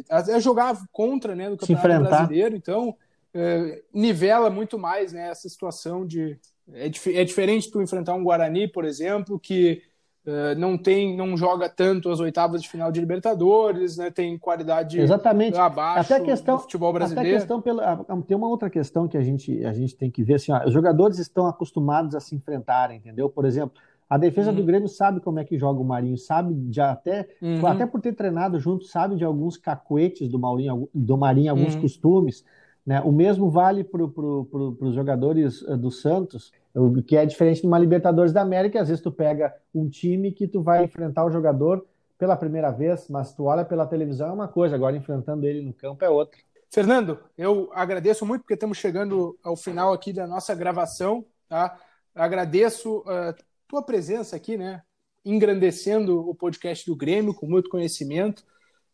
a, 0.10 0.40
jogar 0.40 0.78
contra 0.94 1.36
né, 1.36 1.50
no 1.50 1.58
Campeonato 1.58 2.06
Brasileiro, 2.06 2.56
então 2.56 2.96
é, 3.34 3.82
nivela 3.94 4.50
muito 4.50 4.80
mais 4.80 5.12
né, 5.12 5.30
essa 5.30 5.50
situação 5.50 6.06
de 6.06 6.40
é, 6.72 6.86
é 6.86 7.24
diferente 7.24 7.70
tu 7.70 7.82
enfrentar 7.82 8.14
um 8.14 8.24
Guarani, 8.24 8.68
por 8.68 8.86
exemplo, 8.86 9.40
que 9.40 9.82
Uh, 10.26 10.58
não 10.58 10.78
tem, 10.78 11.18
não 11.18 11.36
joga 11.36 11.68
tanto 11.68 12.10
as 12.10 12.22
oitavas 12.22 12.62
de 12.62 12.70
final 12.70 12.90
de 12.94 13.00
Libertadores, 13.00 13.98
né? 13.98 14.10
Tem 14.10 14.38
qualidade 14.38 14.98
Exatamente. 14.98 15.58
abaixo 15.58 16.14
até 16.14 16.24
questão, 16.24 16.56
do 16.56 16.62
futebol 16.62 16.94
brasileiro. 16.94 17.30
Até 17.30 17.38
questão 17.40 17.62
pela, 17.62 18.06
tem 18.26 18.38
uma 18.38 18.48
outra 18.48 18.70
questão 18.70 19.06
que 19.06 19.18
a 19.18 19.22
gente, 19.22 19.66
a 19.66 19.74
gente 19.74 19.98
tem 19.98 20.10
que 20.10 20.24
ver 20.24 20.36
assim, 20.36 20.54
ó, 20.54 20.66
os 20.66 20.72
jogadores 20.72 21.20
estão 21.20 21.46
acostumados 21.46 22.16
a 22.16 22.22
se 22.22 22.34
enfrentarem, 22.36 23.00
entendeu? 23.00 23.30
Por 23.30 23.44
exemplo, 23.44 23.78
a 24.10 24.18
defesa 24.18 24.52
uhum. 24.52 24.58
do 24.58 24.64
Grêmio 24.64 24.88
sabe 24.88 25.20
como 25.20 25.40
é 25.40 25.44
que 25.44 25.58
joga 25.58 25.82
o 25.82 25.84
Marinho, 25.84 26.18
sabe 26.18 26.54
de 26.54 26.80
até, 26.80 27.28
uhum. 27.42 27.66
até 27.66 27.86
por 27.86 28.00
ter 28.00 28.14
treinado 28.14 28.60
junto, 28.60 28.86
sabe 28.86 29.16
de 29.16 29.26
alguns 29.26 29.58
cacuetes 29.58 30.30
do 30.30 30.40
Maurinho, 30.40 30.88
do 30.94 31.18
Marinho, 31.18 31.52
alguns 31.52 31.76
uhum. 31.76 31.82
costumes. 31.82 32.46
Né? 32.86 33.02
O 33.02 33.12
mesmo 33.12 33.50
vale 33.50 33.84
para 33.84 34.08
pro, 34.08 34.46
pro, 34.46 34.78
os 34.82 34.94
jogadores 34.94 35.64
eh, 35.68 35.78
do 35.78 35.90
Santos, 35.90 36.52
o 36.74 37.02
que 37.02 37.16
é 37.16 37.26
diferente 37.26 37.62
de 37.62 37.68
uma 37.68 37.80
Libertadores 37.80 38.34
da 38.34 38.42
América. 38.42 38.82
Às 38.82 38.90
vezes 38.90 39.04
tu 39.04 39.12
pega 39.12 39.54
um 39.74 39.88
time 39.90 40.32
que 40.32 40.48
tu 40.48 40.62
vai 40.62 40.84
enfrentar 40.84 41.24
o 41.26 41.32
jogador 41.32 41.86
pela 42.18 42.36
primeira 42.36 42.72
vez, 42.72 43.08
mas 43.10 43.34
tu 43.34 43.46
olha 43.46 43.66
pela 43.66 43.86
televisão 43.86 44.30
é 44.30 44.34
uma 44.34 44.48
coisa, 44.48 44.76
agora 44.76 44.96
enfrentando 44.96 45.46
ele 45.46 45.62
no 45.62 45.74
campo 45.74 46.04
é 46.04 46.10
outra. 46.10 46.40
Fernando, 46.70 47.20
eu 47.38 47.70
agradeço 47.74 48.26
muito 48.26 48.42
porque 48.42 48.56
estamos 48.56 48.78
chegando 48.78 49.38
ao 49.44 49.56
final 49.56 49.94
aqui 49.94 50.12
da 50.12 50.26
nossa 50.26 50.56
gravação. 50.56 51.26
Tá? 51.48 51.78
Agradeço 52.16 53.00
uh, 53.00 53.36
tua 53.68 53.84
presença 53.84 54.36
aqui, 54.36 54.58
né? 54.58 54.82
Engrandecendo 55.24 56.28
o 56.28 56.34
podcast 56.34 56.86
do 56.86 56.96
Grêmio 56.96 57.34
com 57.34 57.46
muito 57.46 57.70
conhecimento. 57.70 58.44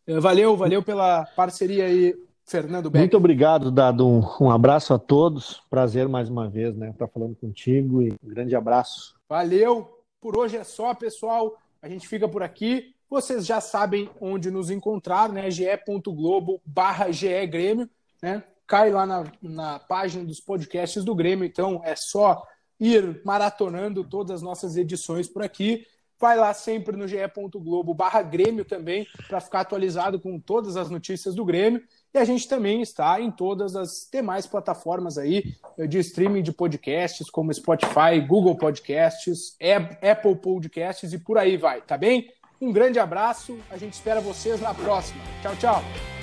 Eh, 0.06 0.20
valeu, 0.20 0.56
valeu 0.56 0.82
pela 0.82 1.24
parceria 1.36 1.86
aí, 1.86 2.14
Fernando 2.50 2.90
Beck. 2.90 3.00
Muito 3.00 3.16
obrigado, 3.16 3.70
Dado. 3.70 4.06
Um, 4.06 4.22
um 4.40 4.50
abraço 4.50 4.92
a 4.92 4.98
todos. 4.98 5.62
Prazer 5.70 6.08
mais 6.08 6.28
uma 6.28 6.50
vez, 6.50 6.76
né? 6.76 6.90
Estar 6.90 7.06
falando 7.06 7.36
contigo 7.36 8.02
e 8.02 8.10
um 8.10 8.28
grande 8.28 8.56
abraço. 8.56 9.14
Valeu. 9.28 9.88
Por 10.20 10.36
hoje 10.36 10.56
é 10.56 10.64
só, 10.64 10.92
pessoal. 10.92 11.56
A 11.80 11.88
gente 11.88 12.08
fica 12.08 12.28
por 12.28 12.42
aqui. 12.42 12.92
Vocês 13.08 13.46
já 13.46 13.60
sabem 13.60 14.10
onde 14.20 14.50
nos 14.50 14.68
encontrar, 14.68 15.28
né? 15.32 15.48
ge.globo 15.48 16.60
barra 16.64 17.06
Grêmio, 17.46 17.88
né? 18.20 18.42
Cai 18.66 18.90
lá 18.90 19.06
na, 19.06 19.24
na 19.40 19.78
página 19.78 20.24
dos 20.24 20.40
podcasts 20.40 21.04
do 21.04 21.14
Grêmio, 21.14 21.44
então 21.44 21.80
é 21.84 21.94
só 21.96 22.42
ir 22.78 23.20
maratonando 23.24 24.02
todas 24.02 24.36
as 24.36 24.42
nossas 24.42 24.76
edições 24.76 25.28
por 25.28 25.42
aqui. 25.42 25.86
Vai 26.18 26.36
lá 26.36 26.52
sempre 26.52 26.96
no 26.96 27.08
ge.globo 27.08 27.94
barra 27.94 28.22
Grêmio 28.22 28.64
também, 28.64 29.06
para 29.26 29.40
ficar 29.40 29.60
atualizado 29.60 30.20
com 30.20 30.38
todas 30.38 30.76
as 30.76 30.90
notícias 30.90 31.34
do 31.34 31.44
Grêmio. 31.44 31.82
E 32.12 32.18
a 32.18 32.24
gente 32.24 32.48
também 32.48 32.82
está 32.82 33.20
em 33.20 33.30
todas 33.30 33.76
as 33.76 34.08
demais 34.12 34.46
plataformas 34.46 35.16
aí 35.16 35.54
de 35.88 35.98
streaming 36.00 36.42
de 36.42 36.52
podcasts, 36.52 37.30
como 37.30 37.54
Spotify, 37.54 38.20
Google 38.26 38.56
Podcasts, 38.56 39.56
Apple 40.02 40.36
Podcasts 40.36 41.12
e 41.12 41.18
por 41.18 41.38
aí 41.38 41.56
vai, 41.56 41.80
tá 41.80 41.96
bem? 41.96 42.32
Um 42.60 42.72
grande 42.72 42.98
abraço, 42.98 43.58
a 43.70 43.76
gente 43.76 43.94
espera 43.94 44.20
vocês 44.20 44.60
na 44.60 44.74
próxima. 44.74 45.22
Tchau, 45.42 45.56
tchau! 45.56 46.19